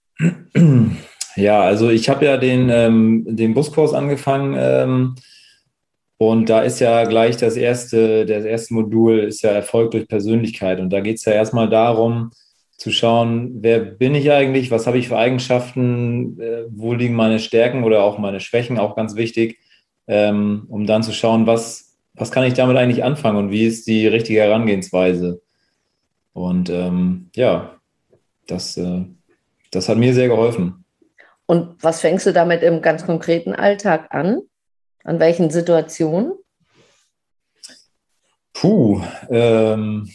Ja, 1.36 1.62
also 1.62 1.90
ich 1.90 2.08
habe 2.08 2.24
ja 2.24 2.36
den, 2.36 2.68
ähm, 2.70 3.24
den 3.28 3.54
Buskurs 3.54 3.92
angefangen 3.92 4.54
ähm, 4.56 5.14
und 6.16 6.48
da 6.48 6.60
ist 6.60 6.78
ja 6.78 7.04
gleich 7.04 7.36
das 7.36 7.56
erste, 7.56 8.24
das 8.24 8.44
erste 8.44 8.74
Modul 8.74 9.18
ist 9.18 9.42
ja 9.42 9.50
Erfolg 9.50 9.90
durch 9.90 10.06
Persönlichkeit 10.06 10.78
und 10.78 10.90
da 10.90 11.00
geht 11.00 11.16
es 11.16 11.24
ja 11.24 11.32
erstmal 11.32 11.68
darum 11.68 12.30
zu 12.76 12.92
schauen, 12.92 13.62
wer 13.62 13.80
bin 13.80 14.14
ich 14.14 14.30
eigentlich, 14.30 14.70
was 14.70 14.86
habe 14.86 14.98
ich 14.98 15.08
für 15.08 15.16
Eigenschaften, 15.16 16.40
äh, 16.40 16.64
wo 16.68 16.92
liegen 16.92 17.14
meine 17.14 17.40
Stärken 17.40 17.82
oder 17.82 18.04
auch 18.04 18.18
meine 18.18 18.40
Schwächen, 18.40 18.78
auch 18.78 18.94
ganz 18.94 19.16
wichtig, 19.16 19.58
ähm, 20.06 20.66
um 20.68 20.86
dann 20.86 21.02
zu 21.02 21.12
schauen, 21.12 21.46
was, 21.46 21.83
was 22.14 22.30
kann 22.30 22.44
ich 22.44 22.54
damit 22.54 22.76
eigentlich 22.76 23.04
anfangen 23.04 23.36
und 23.38 23.50
wie 23.50 23.66
ist 23.66 23.86
die 23.86 24.06
richtige 24.06 24.40
Herangehensweise. 24.40 25.42
Und 26.32 26.70
ähm, 26.70 27.30
ja, 27.34 27.78
das, 28.46 28.76
äh, 28.76 29.04
das 29.70 29.88
hat 29.88 29.98
mir 29.98 30.14
sehr 30.14 30.28
geholfen. 30.28 30.84
Und 31.46 31.82
was 31.82 32.00
fängst 32.00 32.26
du 32.26 32.32
damit 32.32 32.62
im 32.62 32.82
ganz 32.82 33.04
konkreten 33.04 33.54
Alltag 33.54 34.08
an? 34.10 34.40
An 35.02 35.20
welchen 35.20 35.50
Situationen? 35.50 36.32
Puh, 38.54 39.02
ähm, 39.28 40.08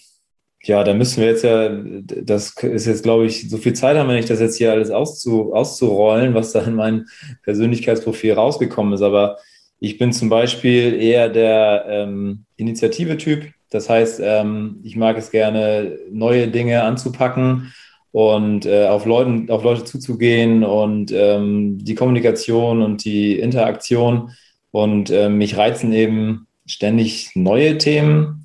ja, 0.64 0.84
da 0.84 0.94
müssen 0.94 1.22
wir 1.22 1.30
jetzt 1.30 1.44
ja, 1.44 1.70
das 1.70 2.56
ist 2.64 2.86
jetzt, 2.88 3.04
glaube 3.04 3.26
ich, 3.26 3.50
so 3.50 3.58
viel 3.58 3.74
Zeit 3.74 3.98
haben 3.98 4.08
wir 4.08 4.16
nicht, 4.16 4.30
das 4.30 4.40
jetzt 4.40 4.58
hier 4.58 4.72
alles 4.72 4.90
auszu, 4.90 5.54
auszurollen, 5.54 6.34
was 6.34 6.52
da 6.52 6.62
in 6.62 6.76
mein 6.76 7.06
Persönlichkeitsprofil 7.44 8.34
rausgekommen 8.34 8.94
ist. 8.94 9.02
Aber 9.02 9.38
ich 9.80 9.98
bin 9.98 10.12
zum 10.12 10.30
Beispiel 10.30 11.02
eher 11.02 11.30
der 11.30 11.86
ähm, 11.88 12.46
Initiative-Typ. 12.58 13.48
Das 13.70 13.90
heißt, 13.90 14.20
ähm, 14.24 14.80
ich 14.84 14.96
mag 14.96 15.18
es 15.18 15.32
gerne, 15.32 15.98
neue 16.12 16.48
Dinge 16.48 16.84
anzupacken 16.84 17.72
und 18.12 18.66
äh, 18.66 18.88
auf, 18.88 19.06
Leuten, 19.06 19.50
auf 19.50 19.64
Leute 19.64 19.86
zuzugehen 19.86 20.64
und 20.64 21.12
ähm, 21.12 21.78
die 21.80 21.96
Kommunikation 21.96 22.82
und 22.82 23.06
die 23.06 23.40
Interaktion. 23.40 24.32
Und 24.72 25.12
äh, 25.12 25.30
mich 25.30 25.56
reizen 25.56 25.94
eben 25.94 26.48
ständig 26.66 27.32
neue 27.36 27.78
Themen. 27.78 28.44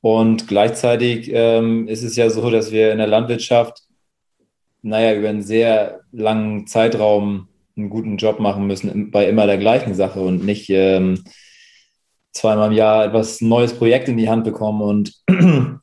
Und 0.00 0.48
gleichzeitig 0.48 1.30
ähm, 1.32 1.88
ist 1.88 2.02
es 2.02 2.16
ja 2.16 2.30
so, 2.30 2.50
dass 2.50 2.72
wir 2.72 2.92
in 2.92 2.98
der 2.98 3.06
Landwirtschaft, 3.06 3.82
naja, 4.82 5.14
über 5.14 5.28
einen 5.28 5.42
sehr 5.42 6.00
langen 6.10 6.66
Zeitraum 6.66 7.48
einen 7.80 7.90
guten 7.90 8.16
Job 8.16 8.40
machen 8.40 8.66
müssen 8.66 9.10
bei 9.10 9.28
immer 9.28 9.46
der 9.46 9.58
gleichen 9.58 9.94
Sache 9.94 10.20
und 10.20 10.44
nicht 10.44 10.70
ähm, 10.70 11.24
zweimal 12.32 12.68
im 12.68 12.76
Jahr 12.76 13.04
etwas 13.04 13.40
neues 13.40 13.72
Projekt 13.72 14.08
in 14.08 14.16
die 14.16 14.28
Hand 14.28 14.44
bekommen. 14.44 14.82
Und 14.82 15.14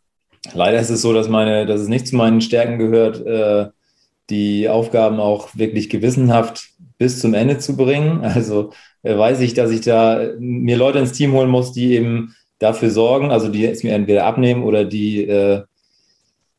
leider 0.53 0.79
ist 0.79 0.89
es 0.89 1.01
so, 1.01 1.13
dass 1.13 1.29
meine, 1.29 1.65
dass 1.65 1.81
es 1.81 1.87
nicht 1.87 2.07
zu 2.07 2.15
meinen 2.15 2.41
Stärken 2.41 2.77
gehört, 2.77 3.25
äh, 3.25 3.69
die 4.29 4.69
Aufgaben 4.69 5.19
auch 5.19 5.49
wirklich 5.55 5.89
gewissenhaft 5.89 6.69
bis 6.97 7.19
zum 7.19 7.33
Ende 7.33 7.57
zu 7.59 7.75
bringen. 7.75 8.21
Also 8.23 8.71
äh, 9.03 9.17
weiß 9.17 9.41
ich, 9.41 9.53
dass 9.53 9.71
ich 9.71 9.81
da 9.81 10.31
mir 10.39 10.77
Leute 10.77 10.99
ins 10.99 11.13
Team 11.13 11.33
holen 11.33 11.49
muss, 11.49 11.73
die 11.73 11.93
eben 11.93 12.35
dafür 12.59 12.89
sorgen, 12.89 13.31
also 13.31 13.49
die 13.49 13.65
es 13.65 13.83
mir 13.83 13.93
entweder 13.93 14.25
abnehmen 14.25 14.63
oder 14.63 14.83
die 14.83 15.23
äh, 15.25 15.63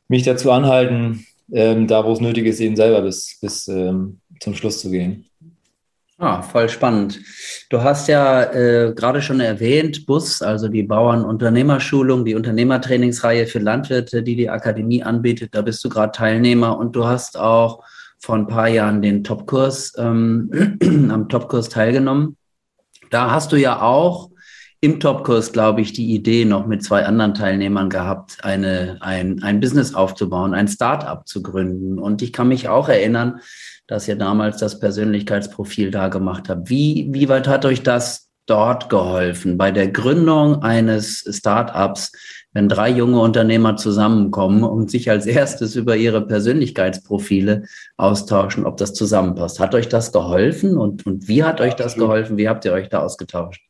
mich 0.06 0.22
dazu 0.22 0.50
anhalten, 0.50 1.26
ähm, 1.52 1.86
da 1.86 2.04
wo 2.04 2.12
es 2.12 2.20
nötig 2.20 2.46
ist, 2.46 2.60
eben 2.60 2.76
selber 2.76 3.02
bis, 3.02 3.38
bis 3.40 3.68
ähm, 3.68 4.20
zum 4.40 4.54
Schluss 4.54 4.80
zu 4.80 4.90
gehen. 4.90 5.24
Ah, 6.20 6.42
voll 6.42 6.68
spannend. 6.68 7.20
Du 7.70 7.80
hast 7.80 8.08
ja 8.08 8.42
äh, 8.42 8.92
gerade 8.92 9.22
schon 9.22 9.38
erwähnt, 9.38 10.04
BUS, 10.04 10.42
also 10.42 10.66
die 10.66 10.82
Bauernunternehmerschulung, 10.82 12.24
die 12.24 12.34
Unternehmertrainingsreihe 12.34 13.46
für 13.46 13.60
Landwirte, 13.60 14.24
die 14.24 14.34
die 14.34 14.50
Akademie 14.50 15.04
anbietet. 15.04 15.54
Da 15.54 15.62
bist 15.62 15.84
du 15.84 15.88
gerade 15.88 16.10
Teilnehmer 16.10 16.76
und 16.76 16.96
du 16.96 17.06
hast 17.06 17.38
auch 17.38 17.84
vor 18.18 18.34
ein 18.34 18.48
paar 18.48 18.66
Jahren 18.66 19.00
den 19.00 19.22
Topkurs, 19.22 19.92
ähm, 19.96 20.50
am 21.12 21.28
Topkurs 21.28 21.68
teilgenommen. 21.68 22.36
Da 23.10 23.30
hast 23.30 23.52
du 23.52 23.56
ja 23.56 23.80
auch 23.80 24.30
im 24.80 25.00
Topkurs, 25.00 25.52
glaube 25.52 25.80
ich, 25.80 25.92
die 25.92 26.14
Idee 26.14 26.44
noch 26.44 26.66
mit 26.66 26.82
zwei 26.82 27.04
anderen 27.04 27.34
Teilnehmern 27.34 27.90
gehabt, 27.90 28.38
eine, 28.44 28.98
ein, 29.00 29.42
ein 29.42 29.60
Business 29.60 29.94
aufzubauen, 29.94 30.54
ein 30.54 30.68
Start-up 30.68 31.26
zu 31.26 31.42
gründen. 31.42 31.98
Und 31.98 32.22
ich 32.22 32.32
kann 32.32 32.48
mich 32.48 32.68
auch 32.68 32.88
erinnern, 32.88 33.40
dass 33.88 34.06
ihr 34.06 34.16
damals 34.16 34.58
das 34.58 34.78
Persönlichkeitsprofil 34.78 35.90
da 35.90 36.08
gemacht 36.08 36.48
habt. 36.48 36.70
Wie, 36.70 37.08
wie 37.10 37.28
weit 37.28 37.48
hat 37.48 37.64
euch 37.64 37.82
das 37.82 38.28
dort 38.46 38.88
geholfen 38.88 39.58
bei 39.58 39.70
der 39.70 39.88
Gründung 39.88 40.62
eines 40.62 41.24
Start-ups, 41.28 42.12
wenn 42.52 42.68
drei 42.68 42.90
junge 42.90 43.20
Unternehmer 43.20 43.76
zusammenkommen 43.76 44.62
und 44.62 44.90
sich 44.90 45.10
als 45.10 45.26
erstes 45.26 45.74
über 45.74 45.96
ihre 45.96 46.26
Persönlichkeitsprofile 46.26 47.64
austauschen, 47.96 48.66
ob 48.66 48.76
das 48.76 48.94
zusammenpasst? 48.94 49.58
Hat 49.58 49.74
euch 49.74 49.88
das 49.88 50.12
geholfen 50.12 50.78
und, 50.78 51.06
und 51.06 51.28
wie 51.28 51.42
hat 51.42 51.60
euch 51.60 51.74
das 51.74 51.96
geholfen? 51.96 52.36
Wie 52.36 52.48
habt 52.48 52.64
ihr 52.64 52.72
euch 52.72 52.88
da 52.88 53.00
ausgetauscht? 53.00 53.62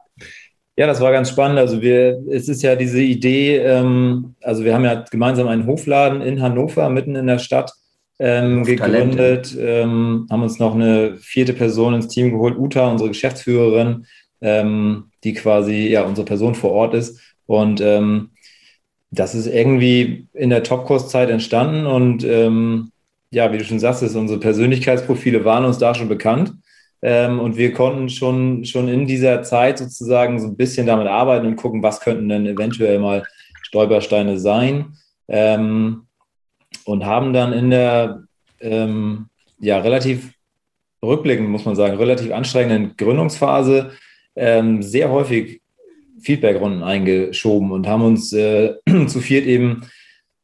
Ja, 0.76 0.86
das 0.86 1.00
war 1.00 1.10
ganz 1.10 1.28
spannend. 1.28 1.58
Also 1.58 1.82
wir, 1.82 2.22
es 2.30 2.48
ist 2.48 2.62
ja 2.62 2.76
diese 2.76 3.00
Idee, 3.00 3.56
ähm, 3.58 4.36
also 4.42 4.64
wir 4.64 4.74
haben 4.74 4.84
ja 4.84 5.04
gemeinsam 5.10 5.48
einen 5.48 5.66
Hofladen 5.66 6.22
in 6.22 6.40
Hannover, 6.40 6.88
mitten 6.88 7.16
in 7.16 7.26
der 7.26 7.40
Stadt, 7.40 7.72
ähm, 8.18 8.64
gegründet, 8.64 9.56
ähm, 9.58 10.26
haben 10.30 10.42
uns 10.42 10.58
noch 10.58 10.74
eine 10.74 11.16
vierte 11.18 11.52
Person 11.52 11.94
ins 11.94 12.08
Team 12.08 12.30
geholt, 12.30 12.58
Uta, 12.58 12.90
unsere 12.90 13.10
Geschäftsführerin, 13.10 14.06
ähm, 14.40 15.10
die 15.24 15.34
quasi 15.34 15.88
ja 15.88 16.02
unsere 16.02 16.24
Person 16.24 16.54
vor 16.54 16.72
Ort 16.72 16.94
ist. 16.94 17.20
Und 17.46 17.80
ähm, 17.80 18.30
das 19.10 19.34
ist 19.34 19.46
irgendwie 19.46 20.28
in 20.34 20.50
der 20.50 20.62
Topkurszeit 20.62 21.30
entstanden 21.30 21.86
und 21.86 22.24
ähm, 22.24 22.90
ja, 23.30 23.52
wie 23.52 23.58
du 23.58 23.64
schon 23.64 23.78
sagst, 23.78 24.02
unsere 24.02 24.40
Persönlichkeitsprofile 24.40 25.44
waren 25.44 25.64
uns 25.64 25.78
da 25.78 25.94
schon 25.94 26.08
bekannt. 26.08 26.54
Ähm, 27.00 27.38
und 27.38 27.56
wir 27.56 27.72
konnten 27.72 28.08
schon, 28.08 28.64
schon 28.64 28.88
in 28.88 29.06
dieser 29.06 29.42
Zeit 29.42 29.78
sozusagen 29.78 30.40
so 30.40 30.48
ein 30.48 30.56
bisschen 30.56 30.86
damit 30.86 31.06
arbeiten 31.06 31.46
und 31.46 31.56
gucken, 31.56 31.82
was 31.82 32.00
könnten 32.00 32.28
denn 32.28 32.46
eventuell 32.46 32.98
mal 32.98 33.22
Stolpersteine 33.62 34.38
sein. 34.38 34.96
Ähm, 35.28 36.07
und 36.88 37.04
haben 37.04 37.34
dann 37.34 37.52
in 37.52 37.68
der 37.68 38.24
ähm, 38.60 39.26
ja, 39.60 39.78
relativ 39.78 40.32
rückblickend, 41.02 41.46
muss 41.48 41.66
man 41.66 41.76
sagen, 41.76 41.98
relativ 41.98 42.32
anstrengenden 42.32 42.96
Gründungsphase 42.96 43.92
ähm, 44.34 44.82
sehr 44.82 45.10
häufig 45.10 45.60
Feedbackrunden 46.20 46.82
eingeschoben 46.82 47.72
und 47.72 47.86
haben 47.86 48.02
uns 48.02 48.32
äh, 48.32 48.74
zu 49.06 49.20
viert 49.20 49.46
eben 49.46 49.82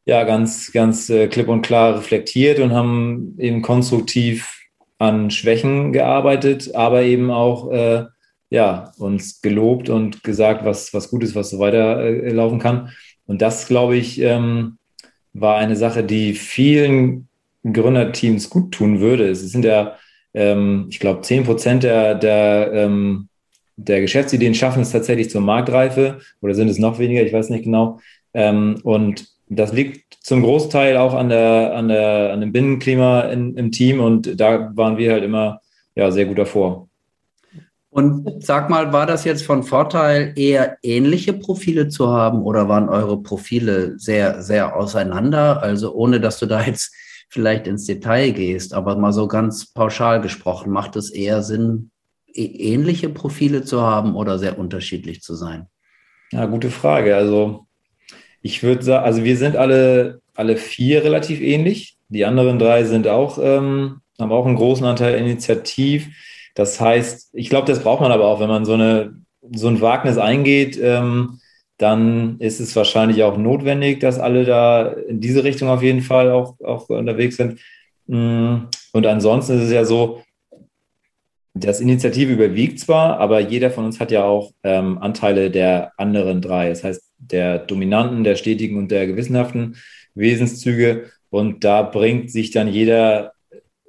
ja 0.05 0.25
ganz, 0.25 0.71
ganz 0.71 1.09
äh, 1.09 1.29
klipp 1.29 1.49
und 1.49 1.63
klar 1.63 1.97
reflektiert 1.97 2.61
und 2.61 2.73
haben 2.73 3.37
eben 3.39 3.63
konstruktiv 3.63 4.61
an 4.99 5.31
Schwächen 5.31 5.95
gearbeitet, 5.95 6.75
aber 6.75 7.03
eben 7.03 7.31
auch 7.31 7.73
äh, 7.73 8.05
ja, 8.51 8.93
uns 8.99 9.41
gelobt 9.41 9.89
und 9.89 10.23
gesagt, 10.23 10.67
was, 10.67 10.93
was 10.93 11.09
gut 11.09 11.25
ist, 11.25 11.35
was 11.35 11.49
so 11.49 11.59
weiterlaufen 11.59 12.59
kann. 12.59 12.91
Und 13.25 13.41
das, 13.41 13.67
glaube 13.67 13.97
ich, 13.97 14.21
ähm, 14.21 14.77
war 15.35 15.57
eine 15.57 15.77
Sache, 15.77 16.05
die 16.05 16.35
vielen 16.35 17.29
Gründerteams 17.71 18.49
gut 18.51 18.73
tun 18.73 19.01
würde. 19.01 19.29
Es 19.29 19.41
sind 19.41 19.65
ja, 19.65 19.97
ähm, 20.33 20.87
ich 20.91 21.01
glaube, 21.01 21.23
10 21.23 21.45
Prozent 21.45 21.83
der, 21.83 22.15
der, 22.15 22.73
ähm, 22.73 23.29
der 23.77 24.01
Geschäftsideen 24.01 24.55
schaffen 24.55 24.83
es 24.83 24.93
tatsächlich 24.93 25.31
zur 25.31 25.41
Marktreife 25.41 26.21
oder 26.41 26.55
sind 26.55 26.69
es 26.69 26.79
noch 26.79 26.99
weniger, 26.99 27.23
ich 27.23 27.33
weiß 27.33 27.51
nicht 27.51 27.65
genau. 27.65 27.99
Ähm, 28.33 28.81
und 28.85 29.27
das 29.49 29.73
liegt 29.73 30.15
zum 30.21 30.43
Großteil 30.43 30.97
auch 30.97 31.15
an, 31.15 31.29
der, 31.29 31.75
an, 31.75 31.89
der, 31.89 32.33
an 32.33 32.41
dem 32.41 32.53
Binnenklima 32.53 33.23
in, 33.23 33.57
im 33.57 33.73
Team 33.73 34.01
und 34.01 34.41
da 34.41 34.71
waren 34.75 34.97
wir 34.97 35.13
halt 35.13 35.25
immer 35.25 35.61
ja, 35.95 36.11
sehr 36.11 36.27
gut 36.27 36.39
davor. 36.39 36.89
Und 37.95 38.43
sag 38.43 38.71
mal, 38.71 38.93
war 38.93 39.07
das 39.07 39.23
jetzt 39.25 39.45
von 39.45 39.63
Vorteil, 39.63 40.33
eher 40.35 40.79
ähnliche 40.83 41.33
Profile 41.33 41.87
zu 41.87 42.09
haben 42.09 42.43
oder 42.43 42.69
waren 42.69 42.89
eure 42.89 43.23
Profile 43.23 43.97
sehr, 44.01 44.43
sehr 44.43 44.75
auseinander? 44.75 45.63
Also 45.63 45.95
ohne, 45.95 46.19
dass 46.19 46.41
du 46.41 46.47
da 46.47 46.61
jetzt 46.65 46.93
vielleicht 47.29 47.69
ins 47.69 47.87
Detail 47.87 48.33
gehst, 48.33 48.75
aber 48.75 48.97
mal 48.97 49.13
so 49.13 49.29
ganz 49.29 49.73
pauschal 49.73 50.21
gesprochen, 50.21 50.73
macht 50.73 50.97
es 50.97 51.11
eher 51.11 51.45
Sinn, 51.45 51.93
ähnliche 52.35 53.11
Profile 53.11 53.63
zu 53.63 53.81
haben 53.81 54.17
oder 54.17 54.41
sehr 54.41 54.59
unterschiedlich 54.59 55.23
zu 55.23 55.37
sein? 55.37 55.69
Ja, 56.33 56.47
gute 56.47 56.71
Frage. 56.71 57.15
Also 57.15 57.69
ich 58.43 58.65
würde 58.65 58.83
sagen, 58.83 59.05
also 59.05 59.23
wir 59.23 59.37
sind 59.37 59.55
alle, 59.55 60.21
alle 60.35 60.57
vier 60.57 61.05
relativ 61.05 61.41
ähnlich. 61.41 61.97
Die 62.09 62.25
anderen 62.25 62.59
drei 62.59 62.83
sind 62.83 63.07
auch, 63.07 63.39
ähm, 63.41 64.01
haben 64.19 64.33
auch 64.33 64.47
einen 64.47 64.57
großen 64.57 64.85
Anteil 64.85 65.15
Initiativ. 65.15 66.09
Das 66.55 66.81
heißt, 66.81 67.31
ich 67.33 67.51
glaube, 67.51 67.67
das 67.67 67.83
braucht 67.83 68.01
man 68.01 68.13
aber 68.13 68.27
auch, 68.27 68.41
wenn 68.41 68.49
man 68.49 68.65
so, 68.65 68.75
eine, 68.75 69.17
so 69.53 69.69
ein 69.69 69.81
Wagnis 69.81 70.19
eingeht, 70.19 70.79
ähm, 70.81 71.41
dann 71.79 72.39
ist 72.39 72.61
es 72.61 72.77
wahrscheinlich 72.77 73.25
auch 73.25 73.37
notwendig, 73.37 74.01
dass 74.01 74.21
alle 74.21 74.45
da 74.45 74.87
in 74.87 75.21
diese 75.21 75.43
Richtung 75.43 75.69
auf 75.69 75.83
jeden 75.83 76.03
Fall 76.03 76.31
auch, 76.31 76.59
auch 76.61 76.89
unterwegs 76.89 77.37
sind. 77.37 77.61
Mm, 78.07 78.67
und 78.93 79.07
ansonsten 79.07 79.59
ist 79.59 79.65
es 79.65 79.73
ja 79.73 79.85
so, 79.85 80.23
das 81.55 81.81
Initiative 81.81 82.33
überwiegt 82.33 82.81
zwar, 82.81 83.19
aber 83.19 83.41
jeder 83.41 83.71
von 83.71 83.85
uns 83.85 84.01
hat 84.01 84.11
ja 84.11 84.25
auch 84.25 84.53
ähm, 84.65 84.99
Anteile 84.99 85.51
der 85.51 85.93
anderen 85.97 86.41
drei. 86.41 86.69
Das 86.69 86.83
heißt, 86.83 87.03
der 87.19 87.59
dominanten, 87.59 88.25
der 88.25 88.35
stetigen 88.37 88.77
und 88.77 88.91
der 88.91 89.07
gewissenhaften 89.07 89.77
Wesenszüge. 90.15 91.11
Und 91.31 91.65
da 91.65 91.83
bringt 91.83 92.31
sich 92.31 92.51
dann 92.51 92.69
jeder 92.69 93.33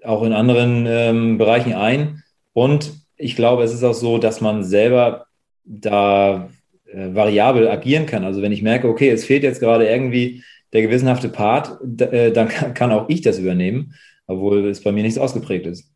auch 0.04 0.24
in 0.24 0.34
anderen 0.34 0.86
ähm, 0.88 1.38
Bereichen 1.38 1.74
ein. 1.74 2.24
Und 2.56 2.94
ich 3.18 3.36
glaube, 3.36 3.64
es 3.64 3.74
ist 3.74 3.84
auch 3.84 3.94
so, 3.94 4.18
dass 4.18 4.40
man 4.40 4.64
selber 4.64 5.26
da 5.66 6.50
äh, 6.86 7.14
variabel 7.14 7.68
agieren 7.68 8.06
kann. 8.06 8.24
Also 8.24 8.42
wenn 8.42 8.54
ich 8.54 8.62
merke, 8.62 8.88
okay, 8.88 9.10
es 9.10 9.26
fehlt 9.26 9.44
jetzt 9.44 9.60
gerade 9.60 9.88
irgendwie 9.88 10.42
der 10.72 10.82
gewissenhafte 10.82 11.28
Part, 11.28 11.78
äh, 12.00 12.32
dann 12.32 12.48
kann, 12.48 12.92
auch 12.92 13.10
ich 13.10 13.22
das 13.22 13.40
übernehmen, 13.40 13.94
obwohl 14.28 14.68
es 14.70 14.82
bei 14.82 14.92
mir 14.92 15.04
nicht 15.04 15.16
so 15.16 15.22
ausgeprägt 15.22 15.68
ist. 15.68 15.92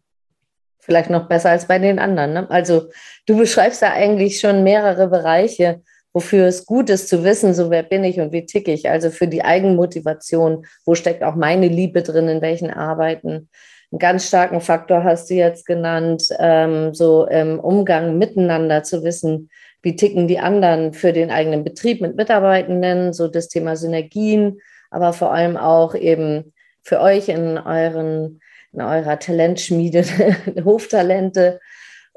Vielleicht 0.80 1.10
noch 1.10 1.30
besser 1.30 1.52
als 1.52 1.68
bei 1.68 1.80
den 1.80 1.98
anderen. 1.98 2.34
Ne? 2.34 2.52
Also 2.52 2.90
du 3.26 3.38
beschreibst 3.38 3.82
da 3.82 3.94
eigentlich 3.94 4.40
schon 4.40 4.64
mehrere 4.64 5.08
Bereiche 5.08 5.82
wofür 6.14 6.48
es 6.48 6.66
gut 6.66 6.90
ist 6.90 7.08
zu 7.08 7.24
wissen, 7.24 7.54
so 7.54 7.70
wer 7.70 7.84
bin 7.84 8.04
ich 8.04 8.20
und 8.20 8.32
wie 8.32 8.46
ticke 8.46 8.72
ich. 8.72 8.90
Also 8.90 9.10
für 9.10 9.28
die 9.28 9.44
Eigenmotivation, 9.44 10.66
wo 10.86 10.96
steckt 10.96 11.24
auch 11.24 11.36
meine 11.36 11.68
Liebe 11.68 12.02
drin, 12.02 12.28
in 12.28 12.42
welchen 12.42 12.72
Arbeiten. 12.72 13.50
Einen 13.92 14.00
ganz 14.00 14.28
starken 14.28 14.62
Faktor 14.62 15.04
hast 15.04 15.30
du 15.30 15.34
jetzt 15.34 15.66
genannt, 15.66 16.30
ähm, 16.40 16.94
so 16.94 17.26
im 17.26 17.60
Umgang 17.60 18.18
miteinander 18.18 18.84
zu 18.84 19.04
wissen, 19.04 19.50
wie 19.82 19.96
ticken 19.96 20.28
die 20.28 20.40
anderen 20.40 20.94
für 20.94 21.14
den 21.14 21.32
eigenen 21.32 21.64
Betrieb 21.64 22.02
mit 22.02 22.16
Mitarbeitenden, 22.16 23.14
so 23.14 23.28
das 23.28 23.48
Thema 23.48 23.76
Synergien, 23.76 24.60
aber 24.92 25.14
vor 25.14 25.34
allem 25.34 25.58
auch 25.58 25.96
eben 25.96 26.54
für 26.84 27.00
euch 27.00 27.30
in 27.30 27.58
euren 27.58 28.42
in 28.72 28.82
eurer 28.82 29.18
Talentschmiede 29.18 30.04
Hoftalente 30.64 31.60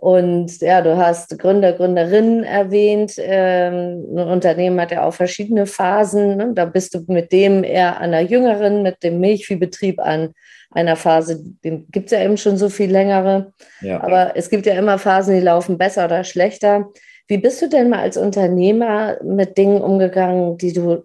und 0.02 0.60
ja, 0.60 0.80
du 0.80 0.96
hast 0.96 1.38
Gründer, 1.38 1.74
Gründerinnen 1.74 2.42
erwähnt. 2.42 3.14
Ähm, 3.18 4.04
ein 4.16 4.30
Unternehmen 4.30 4.80
hat 4.80 4.90
ja 4.90 5.04
auch 5.04 5.14
verschiedene 5.14 5.64
Phasen. 5.64 6.38
Ne? 6.38 6.50
Da 6.56 6.64
bist 6.64 6.94
du 6.94 7.04
mit 7.06 7.30
dem 7.30 7.62
eher 7.62 8.00
einer 8.00 8.18
jüngeren, 8.18 8.82
mit 8.82 9.04
dem 9.04 9.20
Milchviehbetrieb 9.20 10.00
an 10.00 10.34
einer 10.72 10.96
Phase, 10.96 11.42
den 11.64 11.86
gibt 11.90 12.06
es 12.06 12.12
ja 12.12 12.24
eben 12.24 12.36
schon 12.36 12.56
so 12.56 12.68
viel 12.68 12.90
längere. 12.90 13.52
Ja. 13.80 14.02
Aber 14.02 14.36
es 14.36 14.50
gibt 14.50 14.66
ja 14.66 14.74
immer 14.74 14.98
Phasen, 14.98 15.34
die 15.34 15.40
laufen 15.40 15.78
besser 15.78 16.06
oder 16.06 16.24
schlechter. 16.24 16.90
Wie 17.28 17.38
bist 17.38 17.62
du 17.62 17.68
denn 17.68 17.90
mal 17.90 18.00
als 18.00 18.16
Unternehmer 18.16 19.16
mit 19.22 19.56
Dingen 19.56 19.80
umgegangen, 19.80 20.58
die 20.58 20.72
du 20.72 21.04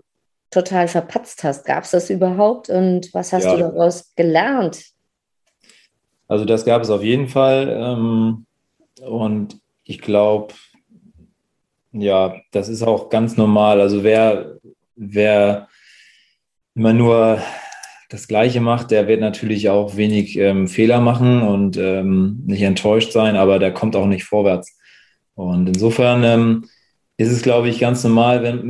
total 0.50 0.88
verpatzt 0.88 1.44
hast? 1.44 1.66
Gab 1.66 1.84
es 1.84 1.92
das 1.92 2.10
überhaupt 2.10 2.70
und 2.70 3.14
was 3.14 3.34
hast 3.34 3.46
ja. 3.46 3.56
du 3.56 3.60
daraus 3.60 4.14
gelernt? 4.16 4.84
Also 6.28 6.46
das 6.46 6.66
gab 6.66 6.82
es 6.82 6.90
auf 6.90 7.04
jeden 7.04 7.28
Fall. 7.28 7.70
Ähm 7.70 8.46
und 9.02 9.60
ich 9.84 10.02
glaube, 10.02 10.54
ja, 11.92 12.36
das 12.52 12.70
ist 12.70 12.84
auch 12.84 13.10
ganz 13.10 13.38
normal. 13.38 13.80
Also 13.82 14.04
wer, 14.04 14.58
wer 14.96 15.68
immer 16.76 16.94
nur 16.94 17.40
das 18.10 18.28
Gleiche 18.28 18.62
macht, 18.62 18.92
der 18.92 19.08
wird 19.08 19.20
natürlich 19.20 19.70
auch 19.70 19.98
wenig 19.98 20.38
ähm, 20.38 20.68
Fehler 20.68 21.02
machen 21.02 21.42
und 21.42 21.78
ähm, 21.78 22.44
nicht 22.46 22.62
enttäuscht 22.62 23.12
sein, 23.12 23.36
aber 23.36 23.60
der 23.60 23.74
kommt 23.74 23.96
auch 23.96 24.08
nicht 24.08 24.24
vorwärts. 24.24 24.78
Und 25.36 25.68
insofern 25.68 26.24
ähm, 26.24 26.66
ist 27.18 27.32
es, 27.32 27.42
glaube 27.42 27.68
ich, 27.70 27.80
ganz 27.80 28.04
normal, 28.04 28.44
wenn 28.44 28.70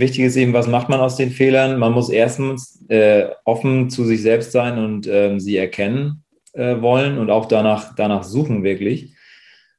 wichtig 0.00 0.20
ist 0.20 0.36
eben, 0.36 0.52
was 0.52 0.68
macht 0.68 0.88
man 0.88 1.00
aus 1.00 1.16
den 1.16 1.30
Fehlern? 1.30 1.78
Man 1.78 1.92
muss 1.92 2.08
erstens 2.08 2.84
äh, 2.88 3.26
offen 3.44 3.90
zu 3.90 4.04
sich 4.04 4.22
selbst 4.22 4.52
sein 4.52 4.78
und 4.78 5.06
ähm, 5.06 5.40
sie 5.40 5.56
erkennen 5.56 6.24
äh, 6.52 6.80
wollen 6.80 7.18
und 7.18 7.30
auch 7.30 7.46
danach, 7.46 7.94
danach 7.94 8.22
suchen 8.24 8.62
wirklich. 8.62 9.14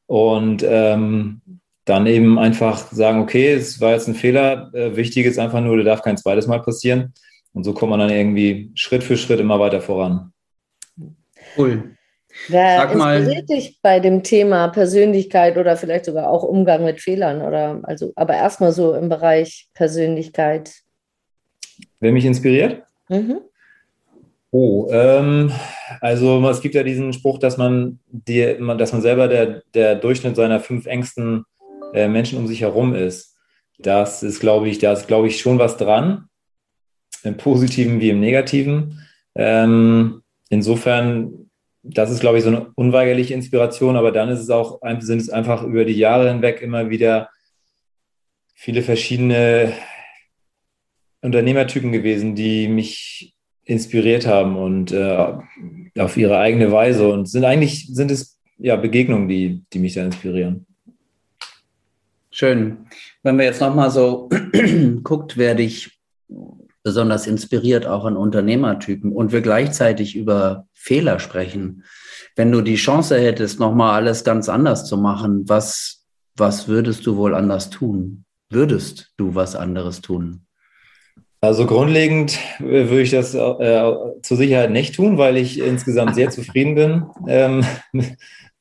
Und 0.06 0.64
ähm, 0.68 1.42
dann 1.86 2.06
eben 2.08 2.38
einfach 2.38 2.92
sagen, 2.92 3.22
okay, 3.22 3.54
es 3.54 3.82
war 3.82 3.94
jetzt 3.94 4.08
ein 4.08 4.16
Fehler. 4.16 4.70
Äh, 4.74 4.96
wichtig 4.96 5.26
ist 5.26 5.40
einfach 5.40 5.62
nur, 5.62 5.76
der 5.78 5.86
darf 5.86 6.02
kein 6.02 6.18
zweites 6.18 6.46
Mal 6.46 6.62
passieren. 6.62 7.14
Und 7.60 7.66
so 7.66 7.74
kommt 7.74 7.90
man 7.90 8.00
dann 8.00 8.10
irgendwie 8.10 8.72
Schritt 8.74 9.04
für 9.04 9.18
Schritt 9.18 9.42
immer 9.42 9.60
weiter 9.60 9.82
voran. 9.82 10.32
Cool. 11.58 11.98
Wer 12.48 12.78
Sag 12.78 12.94
inspiriert 12.94 13.50
mal, 13.50 13.58
dich 13.58 13.80
bei 13.82 14.00
dem 14.00 14.24
Thema 14.24 14.70
Persönlichkeit 14.70 15.58
oder 15.58 15.76
vielleicht 15.76 16.06
sogar 16.06 16.30
auch 16.30 16.44
Umgang 16.44 16.86
mit 16.86 17.02
Fehlern? 17.02 17.42
Oder 17.42 17.82
also, 17.84 18.14
aber 18.16 18.36
erstmal 18.36 18.72
so 18.72 18.94
im 18.94 19.10
Bereich 19.10 19.68
Persönlichkeit. 19.74 20.72
Wer 22.00 22.14
mich 22.14 22.24
inspiriert? 22.24 22.84
Mhm. 23.10 23.42
Oh, 24.52 24.88
ähm, 24.90 25.52
also 26.00 26.48
es 26.48 26.62
gibt 26.62 26.76
ja 26.76 26.84
diesen 26.84 27.12
Spruch, 27.12 27.40
dass 27.40 27.58
man, 27.58 28.00
die, 28.08 28.56
dass 28.78 28.94
man 28.94 29.02
selber 29.02 29.28
der, 29.28 29.64
der 29.74 29.96
Durchschnitt 29.96 30.38
seiner 30.38 30.62
fünf 30.62 30.86
engsten 30.86 31.44
äh, 31.94 32.08
Menschen 32.08 32.40
um 32.40 32.48
sich 32.48 32.62
herum 32.62 32.96
ist. 32.96 33.36
Das 33.80 34.24
ist, 34.24 34.40
glaube 34.40 34.70
ich, 34.70 34.80
da 34.80 34.94
ist, 34.94 35.10
glaube 35.10 35.28
ich, 35.28 35.42
schon 35.42 35.60
was 35.60 35.76
dran, 35.76 36.29
im 37.24 37.38
Positiven 37.38 38.00
wie 38.00 38.10
im 38.10 38.20
Negativen. 38.20 39.06
Ähm, 39.36 40.22
insofern, 40.50 41.50
das 41.84 42.12
ist, 42.12 42.20
glaube 42.20 42.38
ich, 42.38 42.44
so 42.44 42.50
eine 42.50 42.72
unweigerliche 42.76 43.34
Inspiration, 43.34 43.96
aber 43.96 44.12
dann 44.12 44.30
ist 44.30 44.40
es 44.40 44.50
auch, 44.50 44.80
sind 45.00 45.22
es 45.22 45.30
einfach 45.30 45.64
über 45.64 45.86
die 45.86 45.94
Jahre 45.94 46.30
hinweg 46.30 46.62
immer 46.62 46.90
wieder 46.90 47.30
viele 48.54 48.82
verschiedene 48.82 49.74
Unternehmertypen 51.22 51.92
gewesen, 51.92 52.36
die 52.36 52.68
mich 52.68 53.34
inspiriert 53.64 54.26
haben 54.26 54.58
und 54.58 54.92
äh, 54.92 55.34
auf 55.98 56.18
ihre 56.18 56.40
eigene 56.40 56.72
Weise. 56.72 57.08
Und 57.08 57.28
sind 57.28 57.46
eigentlich 57.46 57.88
sind 57.88 58.12
es 58.12 58.40
ja 58.58 58.76
Begegnungen, 58.76 59.28
die, 59.28 59.64
die 59.72 59.80
mich 59.80 59.94
da 59.94 60.04
inspirieren. 60.04 60.66
Schön. 62.32 62.86
Wenn 63.24 63.38
wir 63.38 63.46
jetzt 63.46 63.62
nochmal 63.62 63.92
so 63.92 64.30
guckt, 65.04 65.38
wer 65.38 65.56
dich 65.56 65.99
besonders 66.90 67.28
inspiriert, 67.28 67.86
auch 67.86 68.04
an 68.04 68.18
Unternehmertypen, 68.18 69.12
und 69.12 69.32
wir 69.32 69.42
gleichzeitig 69.42 70.16
über 70.16 70.66
Fehler 70.74 71.20
sprechen. 71.20 71.84
Wenn 72.36 72.52
du 72.52 72.62
die 72.62 72.78
Chance 72.78 73.20
hättest, 73.20 73.60
nochmal 73.60 73.94
alles 73.94 74.24
ganz 74.24 74.50
anders 74.50 74.86
zu 74.86 74.98
machen, 74.98 75.44
was, 75.48 76.04
was 76.36 76.68
würdest 76.68 77.06
du 77.06 77.16
wohl 77.16 77.36
anders 77.36 77.70
tun? 77.70 78.26
Würdest 78.50 79.12
du 79.18 79.36
was 79.36 79.56
anderes 79.56 80.02
tun? 80.02 80.48
Also 81.42 81.68
grundlegend 81.68 82.40
äh, 82.60 82.90
würde 82.90 83.04
ich 83.04 83.12
das 83.12 83.36
äh, 83.36 83.94
zur 84.24 84.38
Sicherheit 84.38 84.72
nicht 84.72 84.96
tun, 84.96 85.20
weil 85.20 85.38
ich 85.38 85.60
insgesamt 85.60 86.16
sehr 86.16 86.30
zufrieden 86.32 86.74
bin, 86.74 87.06
ähm, 87.28 87.64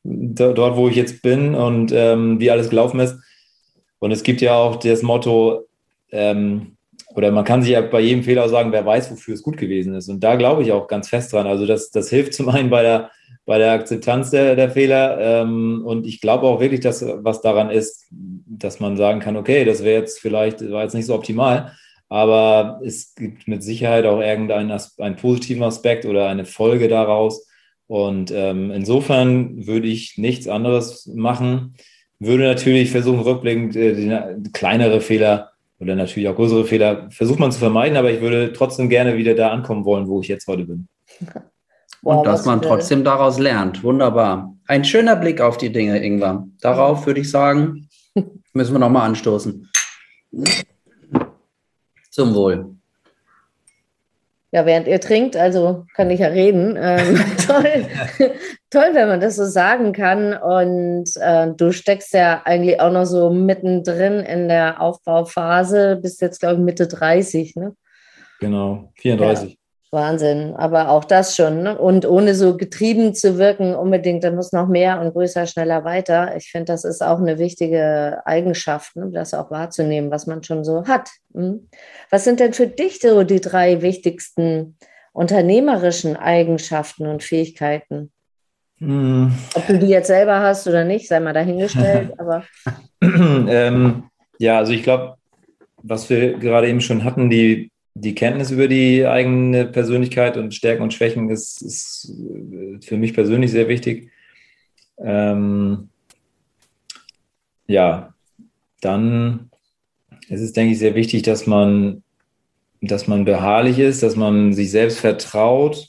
dort, 0.04 0.76
wo 0.76 0.86
ich 0.88 0.96
jetzt 0.96 1.22
bin 1.22 1.54
und 1.54 1.92
ähm, 1.92 2.40
wie 2.40 2.50
alles 2.50 2.68
gelaufen 2.68 3.00
ist. 3.00 3.16
Und 4.00 4.12
es 4.12 4.22
gibt 4.22 4.42
ja 4.42 4.54
auch 4.54 4.76
das 4.76 5.00
Motto, 5.00 5.66
ähm, 6.12 6.77
oder 7.18 7.32
man 7.32 7.44
kann 7.44 7.62
sich 7.62 7.72
ja 7.72 7.80
bei 7.80 8.00
jedem 8.00 8.22
Fehler 8.22 8.44
auch 8.44 8.48
sagen, 8.48 8.70
wer 8.70 8.86
weiß, 8.86 9.10
wofür 9.10 9.34
es 9.34 9.42
gut 9.42 9.56
gewesen 9.56 9.94
ist. 9.94 10.08
Und 10.08 10.22
da 10.22 10.36
glaube 10.36 10.62
ich 10.62 10.70
auch 10.70 10.86
ganz 10.86 11.08
fest 11.08 11.32
dran. 11.32 11.48
Also 11.48 11.66
das, 11.66 11.90
das 11.90 12.10
hilft 12.10 12.32
zum 12.32 12.48
einen 12.48 12.70
bei 12.70 12.82
der, 12.82 13.10
bei 13.44 13.58
der 13.58 13.72
Akzeptanz 13.72 14.30
der, 14.30 14.54
der 14.54 14.70
Fehler. 14.70 15.18
Ähm, 15.20 15.82
und 15.84 16.06
ich 16.06 16.20
glaube 16.20 16.46
auch 16.46 16.60
wirklich, 16.60 16.80
dass 16.80 17.04
was 17.04 17.40
daran 17.40 17.70
ist, 17.70 18.06
dass 18.10 18.78
man 18.78 18.96
sagen 18.96 19.18
kann, 19.18 19.36
okay, 19.36 19.64
das 19.64 19.82
wäre 19.82 20.00
jetzt 20.00 20.20
vielleicht, 20.20 20.70
war 20.70 20.84
jetzt 20.84 20.94
nicht 20.94 21.06
so 21.06 21.14
optimal 21.14 21.72
aber 22.08 22.80
es 22.84 23.14
gibt 23.14 23.48
mit 23.48 23.62
Sicherheit 23.62 24.06
auch 24.06 24.20
irgendeinen 24.20 24.70
einen 24.98 25.16
positiven 25.16 25.62
Aspekt 25.62 26.06
oder 26.06 26.28
eine 26.28 26.46
Folge 26.46 26.88
daraus. 26.88 27.46
Und 27.86 28.30
ähm, 28.34 28.70
insofern 28.70 29.66
würde 29.66 29.88
ich 29.88 30.16
nichts 30.16 30.48
anderes 30.48 31.06
machen. 31.14 31.74
Würde 32.18 32.44
natürlich 32.44 32.90
versuchen, 32.90 33.20
rückblickend 33.20 33.76
äh, 33.76 34.36
kleinere 34.52 35.00
Fehler 35.00 35.52
oder 35.80 35.94
natürlich 35.94 36.28
auch 36.28 36.36
größere 36.36 36.64
Fehler 36.64 37.08
versucht 37.10 37.38
man 37.38 37.52
zu 37.52 37.58
vermeiden, 37.58 37.96
aber 37.96 38.10
ich 38.10 38.20
würde 38.20 38.52
trotzdem 38.52 38.88
gerne 38.88 39.16
wieder 39.16 39.34
da 39.34 39.50
ankommen 39.50 39.84
wollen, 39.84 40.08
wo 40.08 40.20
ich 40.20 40.28
jetzt 40.28 40.46
heute 40.46 40.64
bin. 40.64 40.88
Und 42.02 42.26
dass 42.26 42.44
man 42.44 42.62
trotzdem 42.62 43.02
daraus 43.02 43.38
lernt. 43.38 43.82
Wunderbar. 43.82 44.54
Ein 44.66 44.84
schöner 44.84 45.16
Blick 45.16 45.40
auf 45.40 45.56
die 45.56 45.72
Dinge, 45.72 45.98
Ingwer. 45.98 46.46
Darauf 46.60 47.06
würde 47.06 47.20
ich 47.20 47.30
sagen, 47.30 47.88
müssen 48.52 48.72
wir 48.72 48.78
nochmal 48.78 49.08
anstoßen. 49.08 49.68
Zum 52.10 52.34
Wohl. 52.34 52.76
Ja, 54.50 54.64
während 54.64 54.88
ihr 54.88 55.00
trinkt, 55.00 55.36
also 55.36 55.86
kann 55.94 56.10
ich 56.10 56.20
ja 56.20 56.28
reden. 56.28 56.76
Ähm, 56.80 57.20
toll. 57.46 57.86
Toll, 58.70 58.90
wenn 58.92 59.08
man 59.08 59.20
das 59.20 59.36
so 59.36 59.44
sagen 59.44 59.92
kann. 59.92 60.34
Und 60.34 61.10
äh, 61.16 61.52
du 61.56 61.72
steckst 61.72 62.12
ja 62.14 62.42
eigentlich 62.44 62.80
auch 62.80 62.92
noch 62.92 63.06
so 63.06 63.30
mittendrin 63.30 64.20
in 64.20 64.48
der 64.48 64.80
Aufbauphase, 64.80 65.98
bist 66.00 66.20
jetzt, 66.20 66.40
glaube 66.40 66.56
ich, 66.56 66.60
Mitte 66.60 66.86
30, 66.86 67.56
ne? 67.56 67.74
Genau, 68.40 68.92
34. 68.96 69.58
Wahnsinn, 69.90 70.54
aber 70.56 70.90
auch 70.90 71.04
das 71.04 71.34
schon. 71.34 71.62
Ne? 71.62 71.78
Und 71.78 72.06
ohne 72.06 72.34
so 72.34 72.56
getrieben 72.56 73.14
zu 73.14 73.38
wirken, 73.38 73.74
unbedingt, 73.74 74.22
da 74.22 74.30
muss 74.30 74.52
noch 74.52 74.68
mehr 74.68 75.00
und 75.00 75.12
größer, 75.12 75.46
schneller 75.46 75.84
weiter. 75.84 76.36
Ich 76.36 76.50
finde, 76.50 76.66
das 76.66 76.84
ist 76.84 77.02
auch 77.02 77.18
eine 77.18 77.38
wichtige 77.38 78.20
Eigenschaft, 78.26 78.96
ne? 78.96 79.10
das 79.12 79.32
auch 79.32 79.50
wahrzunehmen, 79.50 80.10
was 80.10 80.26
man 80.26 80.42
schon 80.42 80.62
so 80.62 80.86
hat. 80.86 81.08
Hm? 81.34 81.68
Was 82.10 82.24
sind 82.24 82.40
denn 82.40 82.52
für 82.52 82.66
dich 82.66 83.00
so 83.00 83.24
die 83.24 83.40
drei 83.40 83.80
wichtigsten 83.80 84.76
unternehmerischen 85.12 86.16
Eigenschaften 86.16 87.06
und 87.06 87.22
Fähigkeiten? 87.22 88.12
Hm. 88.78 89.32
Ob 89.54 89.66
du 89.66 89.78
die 89.78 89.88
jetzt 89.88 90.06
selber 90.06 90.40
hast 90.40 90.66
oder 90.66 90.84
nicht, 90.84 91.08
sei 91.08 91.20
mal 91.20 91.32
dahingestellt. 91.32 92.12
aber 92.18 92.44
ähm, 93.02 94.04
ja, 94.38 94.58
also 94.58 94.72
ich 94.72 94.82
glaube, 94.82 95.16
was 95.82 96.08
wir 96.10 96.34
gerade 96.38 96.68
eben 96.68 96.80
schon 96.80 97.04
hatten, 97.04 97.30
die 97.30 97.70
die 98.00 98.14
Kenntnis 98.14 98.50
über 98.50 98.68
die 98.68 99.06
eigene 99.06 99.66
Persönlichkeit 99.66 100.36
und 100.36 100.54
Stärken 100.54 100.82
und 100.82 100.94
Schwächen 100.94 101.30
ist, 101.30 101.62
ist 101.62 102.12
für 102.80 102.96
mich 102.96 103.12
persönlich 103.12 103.50
sehr 103.50 103.68
wichtig. 103.68 104.10
Ähm, 104.98 105.88
ja, 107.66 108.14
dann 108.80 109.50
ist 110.28 110.40
es, 110.40 110.52
denke 110.52 110.72
ich, 110.72 110.78
sehr 110.78 110.94
wichtig, 110.94 111.22
dass 111.22 111.46
man, 111.46 112.02
dass 112.80 113.08
man 113.08 113.24
beharrlich 113.24 113.78
ist, 113.78 114.02
dass 114.02 114.16
man 114.16 114.52
sich 114.52 114.70
selbst 114.70 115.00
vertraut. 115.00 115.88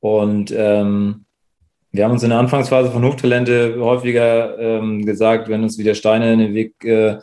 Und 0.00 0.52
ähm, 0.56 1.23
wir 1.94 2.04
haben 2.04 2.10
uns 2.10 2.24
in 2.24 2.30
der 2.30 2.40
Anfangsphase 2.40 2.90
von 2.90 3.04
Hochtalente 3.04 3.76
häufiger 3.78 4.58
ähm, 4.58 5.06
gesagt, 5.06 5.48
wenn 5.48 5.62
uns 5.62 5.78
wieder 5.78 5.94
Steine 5.94 6.32
in 6.32 6.40
den 6.40 6.52
Weg 6.52 6.84
äh, 6.84 7.18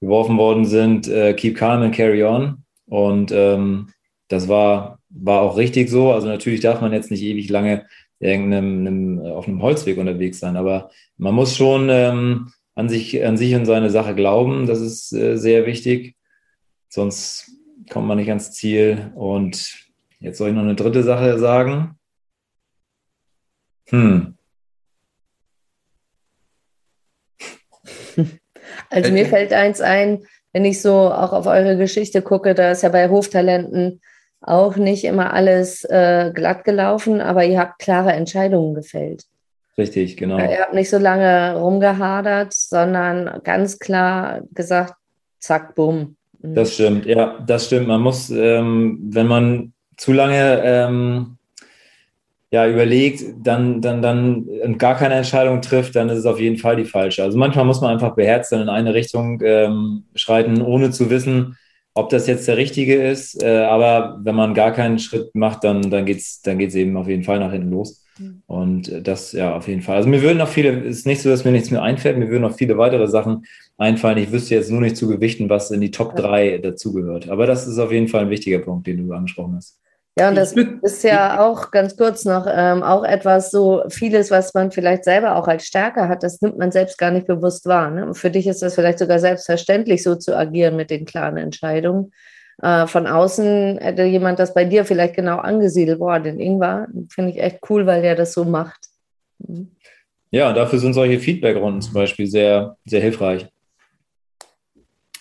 geworfen 0.00 0.38
worden 0.38 0.64
sind, 0.64 1.08
äh, 1.08 1.34
keep 1.34 1.56
calm 1.56 1.82
and 1.82 1.92
carry 1.92 2.22
on. 2.22 2.62
Und 2.86 3.32
ähm, 3.32 3.88
das 4.28 4.46
war, 4.46 5.00
war 5.08 5.40
auch 5.40 5.56
richtig 5.56 5.90
so. 5.90 6.12
Also 6.12 6.28
natürlich 6.28 6.60
darf 6.60 6.80
man 6.80 6.92
jetzt 6.92 7.10
nicht 7.10 7.22
ewig 7.22 7.50
lange 7.50 7.84
irgendeinem, 8.20 9.18
auf 9.18 9.48
einem 9.48 9.60
Holzweg 9.60 9.98
unterwegs 9.98 10.38
sein. 10.38 10.56
Aber 10.56 10.90
man 11.16 11.34
muss 11.34 11.56
schon 11.56 11.88
ähm, 11.90 12.52
an, 12.76 12.88
sich, 12.88 13.24
an 13.26 13.36
sich 13.36 13.56
und 13.56 13.66
seine 13.66 13.90
Sache 13.90 14.14
glauben. 14.14 14.66
Das 14.66 14.80
ist 14.80 15.12
äh, 15.14 15.36
sehr 15.36 15.66
wichtig. 15.66 16.14
Sonst 16.88 17.50
kommt 17.90 18.06
man 18.06 18.18
nicht 18.18 18.28
ans 18.28 18.52
Ziel. 18.52 19.10
Und 19.16 19.88
jetzt 20.20 20.38
soll 20.38 20.50
ich 20.50 20.54
noch 20.54 20.62
eine 20.62 20.76
dritte 20.76 21.02
Sache 21.02 21.40
sagen. 21.40 21.95
Hm. 23.88 24.34
Also 28.90 29.12
mir 29.12 29.26
fällt 29.26 29.52
eins 29.52 29.80
ein, 29.80 30.24
wenn 30.52 30.64
ich 30.64 30.80
so 30.80 30.92
auch 30.92 31.32
auf 31.32 31.46
eure 31.46 31.76
Geschichte 31.76 32.22
gucke, 32.22 32.54
da 32.54 32.70
ist 32.70 32.82
ja 32.82 32.88
bei 32.88 33.08
Hoftalenten 33.10 34.00
auch 34.40 34.76
nicht 34.76 35.04
immer 35.04 35.32
alles 35.32 35.84
äh, 35.84 36.30
glatt 36.34 36.64
gelaufen, 36.64 37.20
aber 37.20 37.44
ihr 37.44 37.58
habt 37.58 37.78
klare 37.78 38.12
Entscheidungen 38.12 38.74
gefällt. 38.74 39.24
Richtig, 39.76 40.16
genau. 40.16 40.38
Ihr 40.38 40.60
habt 40.60 40.72
nicht 40.72 40.88
so 40.88 40.98
lange 40.98 41.58
rumgehadert, 41.58 42.54
sondern 42.54 43.40
ganz 43.44 43.78
klar 43.78 44.40
gesagt, 44.52 44.94
zack, 45.38 45.74
bumm. 45.74 46.16
Das 46.40 46.74
stimmt, 46.74 47.06
ja, 47.06 47.38
das 47.46 47.66
stimmt. 47.66 47.88
Man 47.88 48.00
muss, 48.00 48.30
ähm, 48.30 48.98
wenn 49.10 49.26
man 49.26 49.72
zu 49.96 50.12
lange 50.12 50.62
ähm, 50.64 51.35
ja, 52.50 52.68
überlegt, 52.68 53.24
dann, 53.42 53.80
dann, 53.80 54.02
dann 54.02 54.78
gar 54.78 54.96
keine 54.96 55.14
Entscheidung 55.14 55.60
trifft, 55.62 55.96
dann 55.96 56.08
ist 56.08 56.18
es 56.18 56.26
auf 56.26 56.38
jeden 56.38 56.58
Fall 56.58 56.76
die 56.76 56.84
falsche. 56.84 57.22
Also 57.22 57.36
manchmal 57.38 57.64
muss 57.64 57.80
man 57.80 57.90
einfach 57.90 58.14
beherzt 58.14 58.52
in 58.52 58.68
eine 58.68 58.94
Richtung 58.94 59.40
ähm, 59.44 60.04
schreiten, 60.14 60.62
ohne 60.62 60.90
zu 60.90 61.10
wissen, 61.10 61.56
ob 61.94 62.10
das 62.10 62.26
jetzt 62.26 62.46
der 62.46 62.56
richtige 62.56 63.02
ist. 63.02 63.42
Äh, 63.42 63.64
aber 63.64 64.20
wenn 64.22 64.36
man 64.36 64.54
gar 64.54 64.72
keinen 64.72 64.98
Schritt 64.98 65.34
macht, 65.34 65.64
dann, 65.64 65.90
dann 65.90 66.06
geht 66.06 66.18
es 66.18 66.40
dann 66.42 66.58
geht's 66.58 66.74
eben 66.74 66.96
auf 66.96 67.08
jeden 67.08 67.24
Fall 67.24 67.40
nach 67.40 67.50
hinten 67.50 67.70
los. 67.70 68.04
Mhm. 68.18 68.42
Und 68.46 69.06
das 69.06 69.32
ja 69.32 69.56
auf 69.56 69.66
jeden 69.66 69.82
Fall. 69.82 69.96
Also 69.96 70.08
mir 70.08 70.22
würden 70.22 70.38
noch 70.38 70.48
viele, 70.48 70.84
es 70.84 70.98
ist 70.98 71.06
nicht 71.06 71.22
so, 71.22 71.30
dass 71.30 71.44
mir 71.44 71.52
nichts 71.52 71.72
mehr 71.72 71.82
einfällt, 71.82 72.16
mir 72.16 72.28
würden 72.28 72.42
noch 72.42 72.56
viele 72.56 72.78
weitere 72.78 73.08
Sachen 73.08 73.44
einfallen. 73.76 74.18
Ich 74.18 74.30
wüsste 74.30 74.54
jetzt 74.54 74.70
nur 74.70 74.80
nicht 74.80 74.96
zu 74.96 75.08
gewichten, 75.08 75.50
was 75.50 75.72
in 75.72 75.80
die 75.80 75.90
Top 75.90 76.14
3 76.14 76.58
dazugehört. 76.58 77.28
Aber 77.28 77.46
das 77.46 77.66
ist 77.66 77.78
auf 77.78 77.90
jeden 77.90 78.08
Fall 78.08 78.22
ein 78.22 78.30
wichtiger 78.30 78.60
Punkt, 78.60 78.86
den 78.86 79.06
du 79.06 79.12
angesprochen 79.12 79.56
hast. 79.56 79.80
Ja, 80.18 80.30
und 80.30 80.34
das 80.34 80.52
ist 80.82 81.04
ja 81.04 81.40
auch 81.40 81.70
ganz 81.70 81.94
kurz 81.94 82.24
noch 82.24 82.46
ähm, 82.50 82.82
auch 82.82 83.04
etwas 83.04 83.50
so 83.50 83.82
vieles, 83.90 84.30
was 84.30 84.54
man 84.54 84.72
vielleicht 84.72 85.04
selber 85.04 85.36
auch 85.36 85.46
als 85.46 85.66
Stärke 85.66 86.08
hat, 86.08 86.22
das 86.22 86.40
nimmt 86.40 86.56
man 86.56 86.72
selbst 86.72 86.96
gar 86.96 87.10
nicht 87.10 87.26
bewusst 87.26 87.66
wahr. 87.66 87.90
Ne? 87.90 88.14
Für 88.14 88.30
dich 88.30 88.46
ist 88.46 88.62
das 88.62 88.76
vielleicht 88.76 88.98
sogar 88.98 89.18
selbstverständlich, 89.18 90.02
so 90.02 90.14
zu 90.14 90.34
agieren 90.34 90.76
mit 90.76 90.90
den 90.90 91.04
klaren 91.04 91.36
Entscheidungen. 91.36 92.12
Äh, 92.62 92.86
von 92.86 93.06
außen 93.06 93.76
hätte 93.78 94.04
jemand 94.04 94.38
das 94.38 94.54
bei 94.54 94.64
dir 94.64 94.86
vielleicht 94.86 95.16
genau 95.16 95.36
angesiedelt. 95.36 95.98
Boah, 95.98 96.18
den 96.18 96.40
Ingwer 96.40 96.86
finde 97.10 97.32
ich 97.32 97.38
echt 97.38 97.58
cool, 97.68 97.84
weil 97.84 98.00
der 98.00 98.14
das 98.14 98.32
so 98.32 98.44
macht. 98.44 98.86
Mhm. 99.46 99.70
Ja, 100.30 100.52
dafür 100.54 100.78
sind 100.78 100.94
solche 100.94 101.20
Feedback-Runden 101.20 101.82
zum 101.82 101.92
Beispiel 101.92 102.26
sehr, 102.26 102.76
sehr 102.86 103.00
hilfreich. 103.00 103.46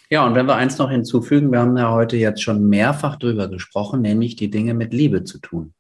Ja, 0.10 0.26
und 0.26 0.36
wenn 0.36 0.46
wir 0.46 0.56
eins 0.56 0.78
noch 0.78 0.92
hinzufügen, 0.92 1.52
wir 1.52 1.60
haben 1.60 1.78
ja 1.78 1.92
heute 1.92 2.18
jetzt 2.18 2.42
schon 2.42 2.68
mehrfach 2.68 3.16
drüber 3.16 3.48
gesprochen, 3.48 4.02
nämlich 4.02 4.36
die 4.36 4.50
Dinge 4.50 4.74
mit 4.74 4.94
Liebe 4.94 5.24
zu 5.24 5.40
tun. 5.40 5.74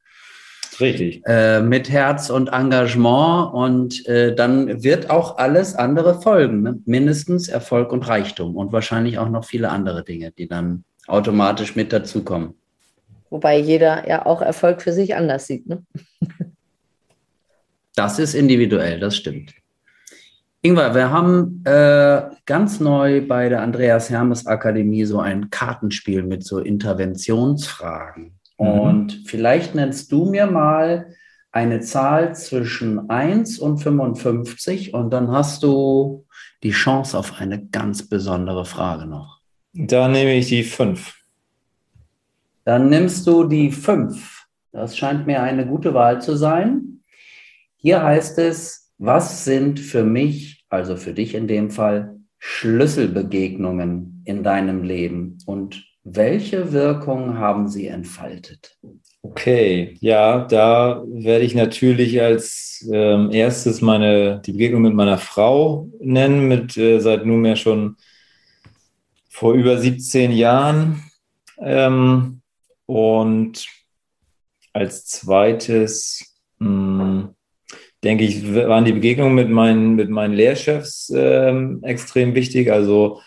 Richtig. 0.80 1.22
Äh, 1.26 1.62
mit 1.62 1.90
Herz 1.90 2.30
und 2.30 2.50
Engagement 2.50 3.54
und 3.54 4.06
äh, 4.08 4.36
dann 4.36 4.84
wird 4.84 5.10
auch 5.10 5.38
alles 5.38 5.76
andere 5.76 6.22
folgen. 6.22 6.64
Ne? 6.64 6.80
Mindestens 6.86 7.48
Erfolg 7.48 7.92
und 7.92 8.08
Reichtum 8.08 8.56
und 8.58 8.72
wahrscheinlich 8.74 9.18
auch 9.18 9.30
noch 9.30 9.46
viele 9.46 9.70
andere 9.70 10.04
Dinge, 10.04 10.32
die 10.32 10.48
dann 10.48 10.84
automatisch 11.08 11.76
mit 11.76 11.94
dazukommen. 11.94 12.56
Wobei 13.30 13.58
jeder 13.58 14.08
ja 14.08 14.26
auch 14.26 14.42
Erfolg 14.42 14.82
für 14.82 14.94
sich 14.94 15.16
anders 15.16 15.48
sieht. 15.48 15.68
Ne? 15.68 15.84
das 17.96 18.20
ist 18.20 18.34
individuell, 18.34 19.00
das 19.00 19.16
stimmt. 19.16 19.54
Ingwer, 20.66 20.96
wir 20.96 21.12
haben 21.12 21.64
äh, 21.64 22.24
ganz 22.48 22.80
neu 22.80 23.22
bei 23.28 23.50
der 23.50 23.62
Andreas 23.62 24.10
Hermes 24.10 24.48
Akademie 24.48 25.06
so 25.06 25.20
ein 25.20 25.52
Kartenspiel 25.52 26.24
mit 26.24 26.44
so 26.44 26.58
Interventionsfragen. 26.58 28.40
Mhm. 28.58 28.68
Und 28.68 29.22
vielleicht 29.28 29.76
nennst 29.76 30.12
du 30.12 30.26
mir 30.26 30.48
mal 30.48 31.14
eine 31.52 31.82
Zahl 31.82 32.34
zwischen 32.34 33.12
1 33.12 33.60
und 33.60 33.78
55 33.78 34.96
und 34.96 35.12
dann 35.12 35.30
hast 35.30 35.62
du 35.62 36.26
die 36.64 36.72
Chance 36.72 37.16
auf 37.16 37.40
eine 37.40 37.64
ganz 37.68 38.10
besondere 38.10 38.66
Frage 38.66 39.06
noch. 39.06 39.42
Da 39.74 40.08
nehme 40.08 40.34
ich 40.34 40.48
die 40.48 40.64
5. 40.64 41.14
Dann 42.64 42.90
nimmst 42.90 43.28
du 43.28 43.44
die 43.44 43.72
5. 43.72 44.48
Das 44.72 44.98
scheint 44.98 45.28
mir 45.28 45.44
eine 45.44 45.68
gute 45.68 45.94
Wahl 45.94 46.24
zu 46.24 46.36
sein. 46.36 47.04
Hier 47.76 48.02
heißt 48.02 48.40
es, 48.40 48.85
was 48.98 49.46
sind 49.46 49.80
für 49.80 50.04
mich 50.04 50.56
also 50.76 50.96
für 50.98 51.14
dich 51.14 51.36
in 51.36 51.48
dem 51.48 51.72
Fall, 51.72 52.20
Schlüsselbegegnungen 52.38 54.22
in 54.26 54.44
deinem 54.44 54.84
Leben 54.84 55.38
und 55.46 55.84
welche 56.04 56.72
Wirkung 56.72 57.40
haben 57.40 57.68
sie 57.68 57.88
entfaltet? 57.88 58.78
Okay, 59.24 59.98
ja, 60.02 60.46
da 60.46 61.04
werde 61.08 61.46
ich 61.46 61.56
natürlich 61.56 62.22
als 62.22 62.88
ähm, 62.92 63.32
erstes 63.32 63.82
meine, 63.82 64.40
die 64.46 64.52
Begegnung 64.52 64.84
mit 64.84 64.94
meiner 64.94 65.18
Frau 65.18 65.90
nennen, 66.00 66.48
mit 66.48 66.78
äh, 66.78 67.00
seit 67.00 67.26
nunmehr 67.26 67.56
schon 67.56 67.96
vor 69.30 69.54
über 69.54 69.80
17 69.80 70.32
Jahren. 70.32 71.02
Ähm, 71.58 72.42
und 72.86 73.66
als 74.74 75.08
zweites 75.08 76.35
denke 78.04 78.24
ich, 78.24 78.54
waren 78.54 78.86
die 78.86 78.94
Begegnungen 78.94 79.36
mit 79.36 79.50
meinen, 79.50 79.96
mit 79.96 80.10
meinen 80.10 80.34
Lehrchefs 80.34 81.12
ähm, 81.16 81.80
extrem 81.84 82.36
wichtig. 82.36 82.72
Also 82.72 83.22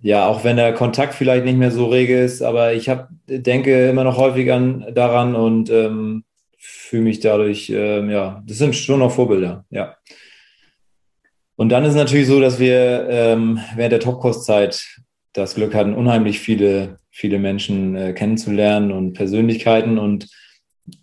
ja, 0.00 0.26
auch 0.26 0.44
wenn 0.44 0.56
der 0.56 0.74
Kontakt 0.74 1.14
vielleicht 1.14 1.44
nicht 1.44 1.56
mehr 1.56 1.70
so 1.70 1.86
rege 1.86 2.20
ist, 2.20 2.42
aber 2.42 2.74
ich 2.74 2.88
hab, 2.88 3.08
denke 3.26 3.88
immer 3.88 4.04
noch 4.04 4.18
häufig 4.18 4.52
an, 4.52 4.84
daran 4.94 5.34
und 5.34 5.70
ähm, 5.70 6.24
fühle 6.58 7.04
mich 7.04 7.20
dadurch, 7.20 7.70
ähm, 7.70 8.10
ja, 8.10 8.42
das 8.46 8.58
sind 8.58 8.76
schon 8.76 8.98
noch 8.98 9.12
Vorbilder, 9.12 9.64
ja. 9.70 9.96
Und 11.56 11.70
dann 11.70 11.84
ist 11.84 11.90
es 11.90 11.96
natürlich 11.96 12.26
so, 12.26 12.40
dass 12.40 12.58
wir 12.58 13.06
ähm, 13.08 13.60
während 13.76 13.92
der 13.92 14.00
Topkurszeit 14.00 14.84
das 15.32 15.54
Glück 15.54 15.74
hatten, 15.74 15.94
unheimlich 15.94 16.40
viele, 16.40 16.98
viele 17.10 17.38
Menschen 17.38 17.96
äh, 17.96 18.12
kennenzulernen 18.12 18.92
und 18.92 19.14
Persönlichkeiten 19.14 19.98
und 19.98 20.28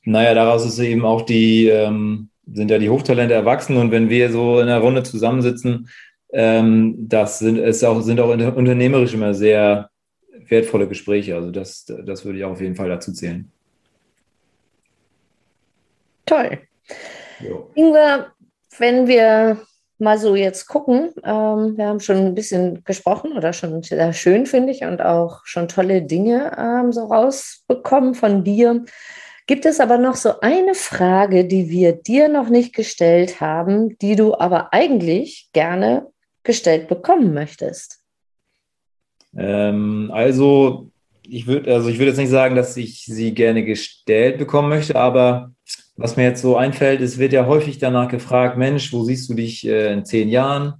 naja, 0.03 0.33
daraus 0.33 0.65
ist 0.65 0.77
eben 0.79 1.05
auch 1.05 1.23
die, 1.23 1.67
ähm, 1.67 2.29
sind 2.51 2.71
ja 2.71 2.77
die 2.77 2.89
Hochtalente 2.89 3.33
erwachsen 3.33 3.77
und 3.77 3.91
wenn 3.91 4.09
wir 4.09 4.31
so 4.31 4.59
in 4.59 4.67
einer 4.67 4.79
Runde 4.79 5.03
zusammensitzen, 5.03 5.89
ähm, 6.33 6.95
das 6.97 7.39
sind, 7.39 7.57
ist 7.57 7.83
auch, 7.83 8.01
sind 8.01 8.19
auch 8.19 8.29
unternehmerisch 8.29 9.13
immer 9.13 9.33
sehr 9.33 9.89
wertvolle 10.47 10.87
Gespräche. 10.87 11.35
Also 11.35 11.51
das, 11.51 11.85
das 11.85 12.25
würde 12.25 12.39
ich 12.39 12.45
auch 12.45 12.51
auf 12.51 12.61
jeden 12.61 12.75
Fall 12.75 12.89
dazu 12.89 13.11
zählen. 13.11 13.51
Toll. 16.25 16.59
Jo. 17.39 17.69
Ingwer, 17.75 18.31
wenn 18.77 19.07
wir 19.07 19.57
mal 20.01 20.17
so 20.17 20.35
jetzt 20.35 20.67
gucken, 20.67 21.11
ähm, 21.23 21.77
wir 21.77 21.87
haben 21.87 21.99
schon 21.99 22.17
ein 22.17 22.35
bisschen 22.35 22.83
gesprochen 22.83 23.33
oder 23.33 23.53
schon 23.53 23.83
sehr 23.83 24.13
schön, 24.13 24.45
finde 24.45 24.71
ich, 24.71 24.83
und 24.83 25.01
auch 25.01 25.45
schon 25.45 25.67
tolle 25.67 26.01
Dinge 26.01 26.55
ähm, 26.57 26.91
so 26.91 27.05
rausbekommen 27.05 28.15
von 28.15 28.43
dir. 28.43 28.83
Gibt 29.51 29.65
es 29.65 29.81
aber 29.81 29.97
noch 29.97 30.15
so 30.15 30.39
eine 30.39 30.75
Frage, 30.75 31.43
die 31.43 31.69
wir 31.69 31.91
dir 31.91 32.29
noch 32.29 32.47
nicht 32.47 32.73
gestellt 32.73 33.41
haben, 33.41 33.97
die 33.97 34.15
du 34.15 34.33
aber 34.33 34.71
eigentlich 34.71 35.49
gerne 35.51 36.07
gestellt 36.43 36.87
bekommen 36.87 37.33
möchtest? 37.33 37.99
Ähm, 39.35 40.09
also, 40.13 40.89
ich 41.27 41.47
würde 41.47 41.73
also 41.73 41.89
ich 41.89 41.99
würde 41.99 42.11
jetzt 42.11 42.17
nicht 42.17 42.29
sagen, 42.29 42.55
dass 42.55 42.77
ich 42.77 43.03
sie 43.03 43.33
gerne 43.33 43.65
gestellt 43.65 44.37
bekommen 44.37 44.69
möchte, 44.69 44.95
aber 44.95 45.51
was 45.97 46.15
mir 46.15 46.23
jetzt 46.23 46.41
so 46.41 46.55
einfällt, 46.55 47.01
es 47.01 47.17
wird 47.17 47.33
ja 47.33 47.45
häufig 47.45 47.77
danach 47.77 48.07
gefragt, 48.07 48.57
Mensch, 48.57 48.93
wo 48.93 49.03
siehst 49.03 49.29
du 49.29 49.33
dich 49.33 49.67
äh, 49.67 49.91
in 49.91 50.05
zehn 50.05 50.29
Jahren? 50.29 50.75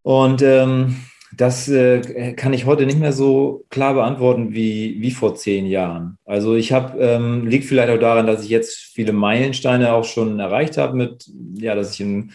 Und 0.00 0.40
ähm, 0.40 0.96
das 1.38 1.68
äh, 1.68 2.32
kann 2.34 2.52
ich 2.52 2.66
heute 2.66 2.84
nicht 2.84 2.98
mehr 2.98 3.12
so 3.12 3.64
klar 3.70 3.94
beantworten 3.94 4.52
wie, 4.54 5.00
wie 5.00 5.12
vor 5.12 5.36
zehn 5.36 5.66
Jahren. 5.66 6.18
Also 6.24 6.56
ich 6.56 6.72
habe, 6.72 6.98
ähm, 6.98 7.46
liegt 7.46 7.64
vielleicht 7.64 7.90
auch 7.90 8.00
daran, 8.00 8.26
dass 8.26 8.42
ich 8.42 8.50
jetzt 8.50 8.76
viele 8.76 9.12
Meilensteine 9.12 9.92
auch 9.92 10.04
schon 10.04 10.40
erreicht 10.40 10.76
habe 10.76 10.96
mit, 10.96 11.30
ja, 11.54 11.76
dass 11.76 11.94
ich 11.94 12.00
im 12.00 12.32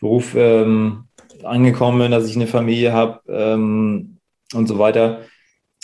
Beruf 0.00 0.34
ähm, 0.34 1.04
angekommen 1.42 1.98
bin, 1.98 2.10
dass 2.10 2.28
ich 2.28 2.34
eine 2.34 2.46
Familie 2.46 2.94
habe 2.94 3.20
ähm, 3.28 4.16
und 4.54 4.66
so 4.66 4.78
weiter 4.78 5.20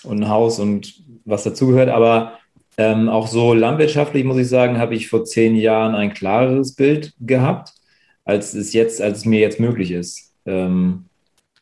und 0.04 0.22
ein 0.22 0.28
Haus 0.30 0.58
und 0.58 0.94
was 1.26 1.44
dazugehört. 1.44 1.90
Aber 1.90 2.38
ähm, 2.78 3.10
auch 3.10 3.26
so 3.26 3.52
landwirtschaftlich 3.52 4.24
muss 4.24 4.38
ich 4.38 4.48
sagen, 4.48 4.78
habe 4.78 4.94
ich 4.94 5.10
vor 5.10 5.26
zehn 5.26 5.56
Jahren 5.56 5.94
ein 5.94 6.14
klareres 6.14 6.74
Bild 6.74 7.12
gehabt, 7.20 7.74
als 8.24 8.54
es 8.54 8.72
jetzt, 8.72 9.02
als 9.02 9.18
es 9.18 9.24
mir 9.26 9.40
jetzt 9.40 9.60
möglich 9.60 9.90
ist. 9.90 10.32
Ähm, 10.46 11.04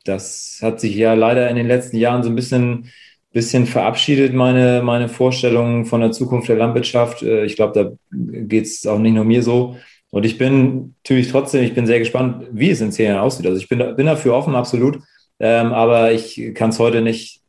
das 0.05 0.59
hat 0.63 0.81
sich 0.81 0.95
ja 0.97 1.15
leider 1.15 1.49
in 1.51 1.57
den 1.57 1.69
letzten 1.69 1.97
Jahren 1.97 2.23
so 2.23 2.29
ein 2.29 2.37
bisschen 2.37 2.91
bisschen 3.33 3.67
verabschiedet, 3.67 4.35
meine, 4.35 4.83
meine 4.83 5.09
Vorstellungen 5.09 5.87
von 5.87 6.01
der 6.01 6.11
Zukunft 6.11 6.49
der 6.49 6.57
Landwirtschaft. 6.57 7.23
Äh, 7.23 7.45
ich 7.45 7.57
glaube, 7.57 7.73
da 7.81 7.93
geht 8.11 8.67
es 8.67 8.87
auch 8.87 8.99
nicht 8.99 9.15
nur 9.15 9.25
mir 9.25 9.43
so. 9.43 9.77
Und 10.11 10.27
ich 10.27 10.39
bin 10.39 10.97
natürlich 11.05 11.31
trotzdem, 11.31 11.63
ich 11.63 11.75
bin 11.75 11.87
sehr 11.87 12.01
gespannt, 12.01 12.47
wie 12.51 12.71
es 12.71 12.81
in 12.81 12.91
zehn 12.91 13.07
Jahren 13.07 13.21
aussieht. 13.21 13.47
Also 13.47 13.59
ich 13.59 13.69
bin, 13.69 13.79
bin 13.95 14.07
dafür 14.07 14.35
offen, 14.35 14.57
absolut. 14.57 14.99
Ähm, 15.39 15.73
aber 15.73 16.13
ich 16.13 16.53
kann 16.55 16.71
es 16.71 16.81
heute 16.81 17.01
nicht, 17.01 17.41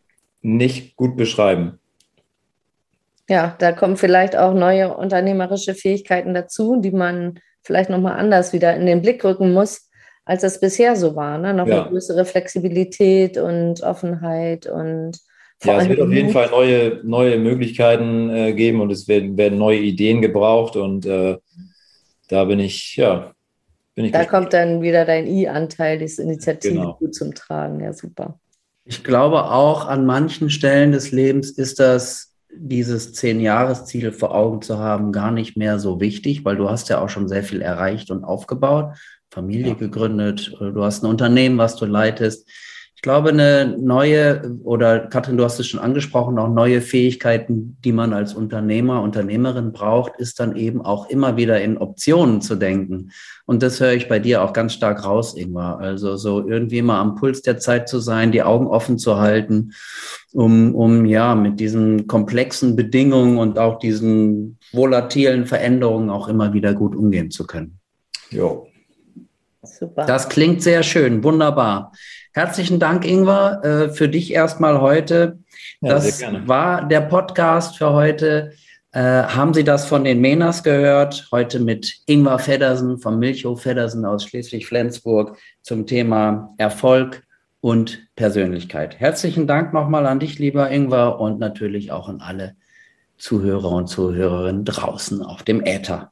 nicht 0.42 0.96
gut 0.96 1.18
beschreiben. 1.18 1.80
Ja, 3.28 3.56
da 3.58 3.72
kommen 3.72 3.98
vielleicht 3.98 4.36
auch 4.36 4.54
neue 4.54 4.96
unternehmerische 4.96 5.74
Fähigkeiten 5.74 6.34
dazu, 6.34 6.80
die 6.80 6.92
man 6.92 7.40
vielleicht 7.64 7.90
nochmal 7.90 8.20
anders 8.20 8.54
wieder 8.54 8.76
in 8.76 8.86
den 8.86 9.02
Blick 9.02 9.24
rücken 9.24 9.54
muss, 9.54 9.90
als 10.32 10.44
es 10.44 10.62
bisher 10.62 10.96
so 10.96 11.18
war. 11.18 11.38
Ne? 11.38 11.54
Noch 11.54 11.68
ja. 11.68 11.82
eine 11.82 11.90
größere 11.90 12.24
Flexibilität 12.24 13.38
und 13.38 13.84
Offenheit 13.84 14.66
und 14.66 15.20
ja, 15.64 15.80
es 15.80 15.90
wird 15.90 16.00
auf 16.00 16.10
jeden 16.10 16.32
Fall 16.32 16.50
neue, 16.50 17.02
neue 17.04 17.38
Möglichkeiten 17.38 18.30
äh, 18.32 18.54
geben 18.54 18.80
und 18.82 18.92
es 18.92 19.08
werden, 19.08 19.38
werden 19.38 19.60
neue 19.60 19.78
Ideen 19.78 20.22
gebraucht 20.22 20.76
und 20.76 21.06
äh, 21.06 21.38
da 22.30 22.46
bin 22.46 22.60
ich, 22.60 22.96
ja, 22.96 23.34
bin 23.94 24.06
ich. 24.06 24.12
Da 24.12 24.20
gespannt. 24.20 24.44
kommt 24.44 24.54
dann 24.54 24.82
wieder 24.82 25.06
dein 25.06 25.28
I-Anteil, 25.28 26.00
diese 26.00 26.24
Initiative 26.24 26.74
genau. 26.74 26.94
gut 26.94 27.14
zum 27.14 27.36
Tragen. 27.36 27.82
Ja, 27.82 27.94
super. 27.94 28.40
Ich 28.86 29.04
glaube 29.04 29.52
auch, 29.52 29.86
an 29.86 30.06
manchen 30.06 30.50
Stellen 30.50 30.94
des 30.94 31.12
Lebens 31.12 31.52
ist 31.52 31.80
das, 31.80 32.34
dieses 32.56 33.14
Zehn-Jahres-Ziel 33.14 34.14
vor 34.14 34.34
Augen 34.34 34.62
zu 34.64 34.80
haben, 34.80 35.12
gar 35.12 35.32
nicht 35.32 35.58
mehr 35.58 35.78
so 35.78 36.00
wichtig, 36.00 36.44
weil 36.44 36.56
du 36.56 36.70
hast 36.70 36.90
ja 36.90 37.02
auch 37.02 37.10
schon 37.10 37.28
sehr 37.28 37.44
viel 37.44 37.62
erreicht 37.62 38.10
und 38.10 38.24
aufgebaut, 38.24 38.96
Familie 39.32 39.70
ja. 39.70 39.74
gegründet, 39.74 40.56
du 40.60 40.84
hast 40.84 41.04
ein 41.04 41.10
Unternehmen, 41.10 41.58
was 41.58 41.78
du 41.78 41.86
leitest. 41.86 42.48
Ich 43.02 43.04
glaube, 43.04 43.30
eine 43.30 43.78
neue, 43.80 44.60
oder 44.64 45.00
Katrin, 45.00 45.36
du 45.36 45.44
hast 45.44 45.60
es 45.60 45.66
schon 45.66 45.80
angesprochen, 45.80 46.38
auch 46.38 46.50
neue 46.50 46.82
Fähigkeiten, 46.82 47.76
die 47.84 47.94
man 47.94 48.14
als 48.14 48.36
Unternehmer, 48.36 49.02
Unternehmerin 49.02 49.72
braucht, 49.72 50.20
ist 50.20 50.40
dann 50.40 50.56
eben 50.56 50.86
auch 50.86 51.10
immer 51.10 51.36
wieder 51.36 51.60
in 51.62 51.80
Optionen 51.80 52.42
zu 52.42 52.56
denken. 52.58 53.10
Und 53.48 53.64
das 53.64 53.80
höre 53.80 53.94
ich 53.94 54.08
bei 54.08 54.20
dir 54.20 54.44
auch 54.44 54.54
ganz 54.54 54.74
stark 54.74 55.04
raus, 55.04 55.36
Ingmar. 55.36 55.80
Also 55.80 56.16
so 56.16 56.48
irgendwie 56.48 56.84
mal 56.84 57.02
am 57.02 57.16
Puls 57.16 57.42
der 57.42 57.58
Zeit 57.58 57.90
zu 57.90 58.00
sein, 58.00 58.32
die 58.32 58.44
Augen 58.44 58.68
offen 58.68 59.00
zu 59.00 59.18
halten, 59.18 59.72
um, 60.34 60.76
um 60.76 61.06
ja 61.08 61.34
mit 61.34 61.60
diesen 61.60 62.06
komplexen 62.06 62.76
Bedingungen 62.76 63.40
und 63.40 63.58
auch 63.58 63.80
diesen 63.80 64.60
volatilen 64.74 65.48
Veränderungen 65.48 66.12
auch 66.12 66.28
immer 66.28 66.54
wieder 66.54 66.76
gut 66.76 66.96
umgehen 66.96 67.32
zu 67.32 67.48
können. 67.48 67.80
Jo. 68.30 68.68
Super. 69.64 70.06
Das 70.06 70.30
klingt 70.30 70.64
sehr 70.64 70.82
schön, 70.82 71.24
wunderbar. 71.24 71.92
Herzlichen 72.34 72.80
Dank, 72.80 73.06
Ingwer, 73.06 73.64
äh, 73.64 73.90
für 73.90 74.10
dich 74.10 74.34
erstmal 74.34 74.82
heute. 74.82 75.40
Ja, 75.82 75.90
das 75.90 76.22
war 76.48 76.88
der 76.88 77.02
Podcast 77.02 77.78
für 77.78 77.94
heute. 77.94 78.54
Äh, 78.92 79.00
haben 79.00 79.54
Sie 79.54 79.64
das 79.64 79.86
von 79.86 80.04
den 80.04 80.20
Menas 80.20 80.64
gehört? 80.64 81.28
Heute 81.32 81.60
mit 81.60 82.02
Ingwer 82.08 82.40
Feddersen 82.40 83.00
vom 83.00 83.20
Milchhof 83.20 83.62
Feddersen 83.62 84.04
aus 84.04 84.26
Schleswig-Flensburg 84.26 85.38
zum 85.62 85.86
Thema 85.86 86.54
Erfolg 86.58 87.24
und 87.62 88.08
Persönlichkeit. 88.16 89.00
Herzlichen 89.00 89.46
Dank 89.46 89.74
nochmal 89.74 90.08
an 90.08 90.20
dich, 90.20 90.40
lieber 90.40 90.70
Ingwer, 90.72 91.20
und 91.20 91.40
natürlich 91.40 91.92
auch 91.92 92.10
an 92.10 92.20
alle 92.20 92.56
Zuhörer 93.18 93.70
und 93.70 93.88
Zuhörerinnen 93.88 94.66
draußen 94.66 95.22
auf 95.22 95.44
dem 95.44 95.64
Äther. 95.64 96.11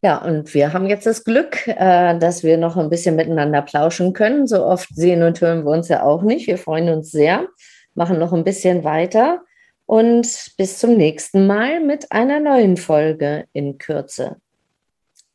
Ja, 0.00 0.18
und 0.18 0.54
wir 0.54 0.72
haben 0.72 0.86
jetzt 0.86 1.06
das 1.06 1.24
Glück, 1.24 1.66
äh, 1.66 2.16
dass 2.18 2.44
wir 2.44 2.56
noch 2.56 2.76
ein 2.76 2.88
bisschen 2.88 3.16
miteinander 3.16 3.62
plauschen 3.62 4.12
können. 4.12 4.46
So 4.46 4.64
oft 4.64 4.88
sehen 4.94 5.22
und 5.22 5.40
hören 5.40 5.64
wir 5.64 5.72
uns 5.72 5.88
ja 5.88 6.04
auch 6.04 6.22
nicht. 6.22 6.46
Wir 6.46 6.58
freuen 6.58 6.88
uns 6.88 7.10
sehr, 7.10 7.48
machen 7.94 8.18
noch 8.18 8.32
ein 8.32 8.44
bisschen 8.44 8.84
weiter 8.84 9.42
und 9.86 10.52
bis 10.56 10.78
zum 10.78 10.96
nächsten 10.96 11.46
Mal 11.46 11.80
mit 11.80 12.12
einer 12.12 12.38
neuen 12.38 12.76
Folge 12.76 13.46
in 13.52 13.78
Kürze. 13.78 14.36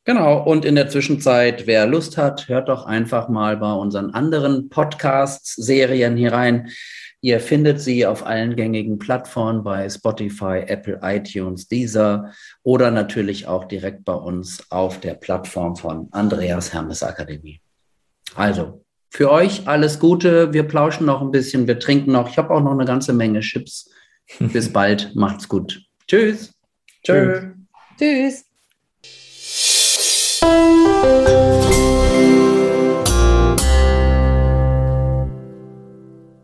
Genau, 0.05 0.43
und 0.43 0.65
in 0.65 0.75
der 0.75 0.89
Zwischenzeit, 0.89 1.65
wer 1.65 1.87
Lust 1.87 2.17
hat, 2.17 2.49
hört 2.49 2.67
doch 2.69 2.85
einfach 2.85 3.29
mal 3.29 3.57
bei 3.57 3.71
unseren 3.73 4.11
anderen 4.11 4.69
Podcasts, 4.69 5.55
Serien 5.55 6.17
hier 6.17 6.33
rein. 6.33 6.69
Ihr 7.23 7.39
findet 7.39 7.79
sie 7.79 8.05
auf 8.05 8.25
allen 8.25 8.53
gängigen 8.57 8.99
Plattformen 8.99 9.63
bei 9.63 9.89
Spotify, 9.89 10.65
Apple, 10.67 10.99
iTunes, 11.01 11.69
Deezer 11.69 12.33
oder 12.63 12.91
natürlich 12.91 13.47
auch 13.47 13.63
direkt 13.63 14.03
bei 14.03 14.13
uns 14.13 14.69
auf 14.69 14.99
der 14.99 15.13
Plattform 15.13 15.77
von 15.77 16.09
Andreas 16.11 16.73
Hermes 16.73 17.01
Akademie. 17.01 17.61
Also, 18.35 18.83
für 19.09 19.31
euch 19.31 19.65
alles 19.69 19.99
Gute. 19.99 20.51
Wir 20.51 20.63
plauschen 20.63 21.05
noch 21.05 21.21
ein 21.21 21.31
bisschen, 21.31 21.65
wir 21.65 21.79
trinken 21.79 22.11
noch. 22.11 22.29
Ich 22.29 22.37
habe 22.37 22.53
auch 22.53 22.61
noch 22.61 22.73
eine 22.73 22.83
ganze 22.83 23.13
Menge 23.13 23.39
Chips. 23.39 23.89
Bis 24.39 24.73
bald, 24.73 25.15
macht's 25.15 25.47
gut. 25.47 25.81
Tschüss. 26.05 26.53
Tschö. 27.05 27.53
Tschüss. 27.97 28.43
Tschüss. 30.41 31.42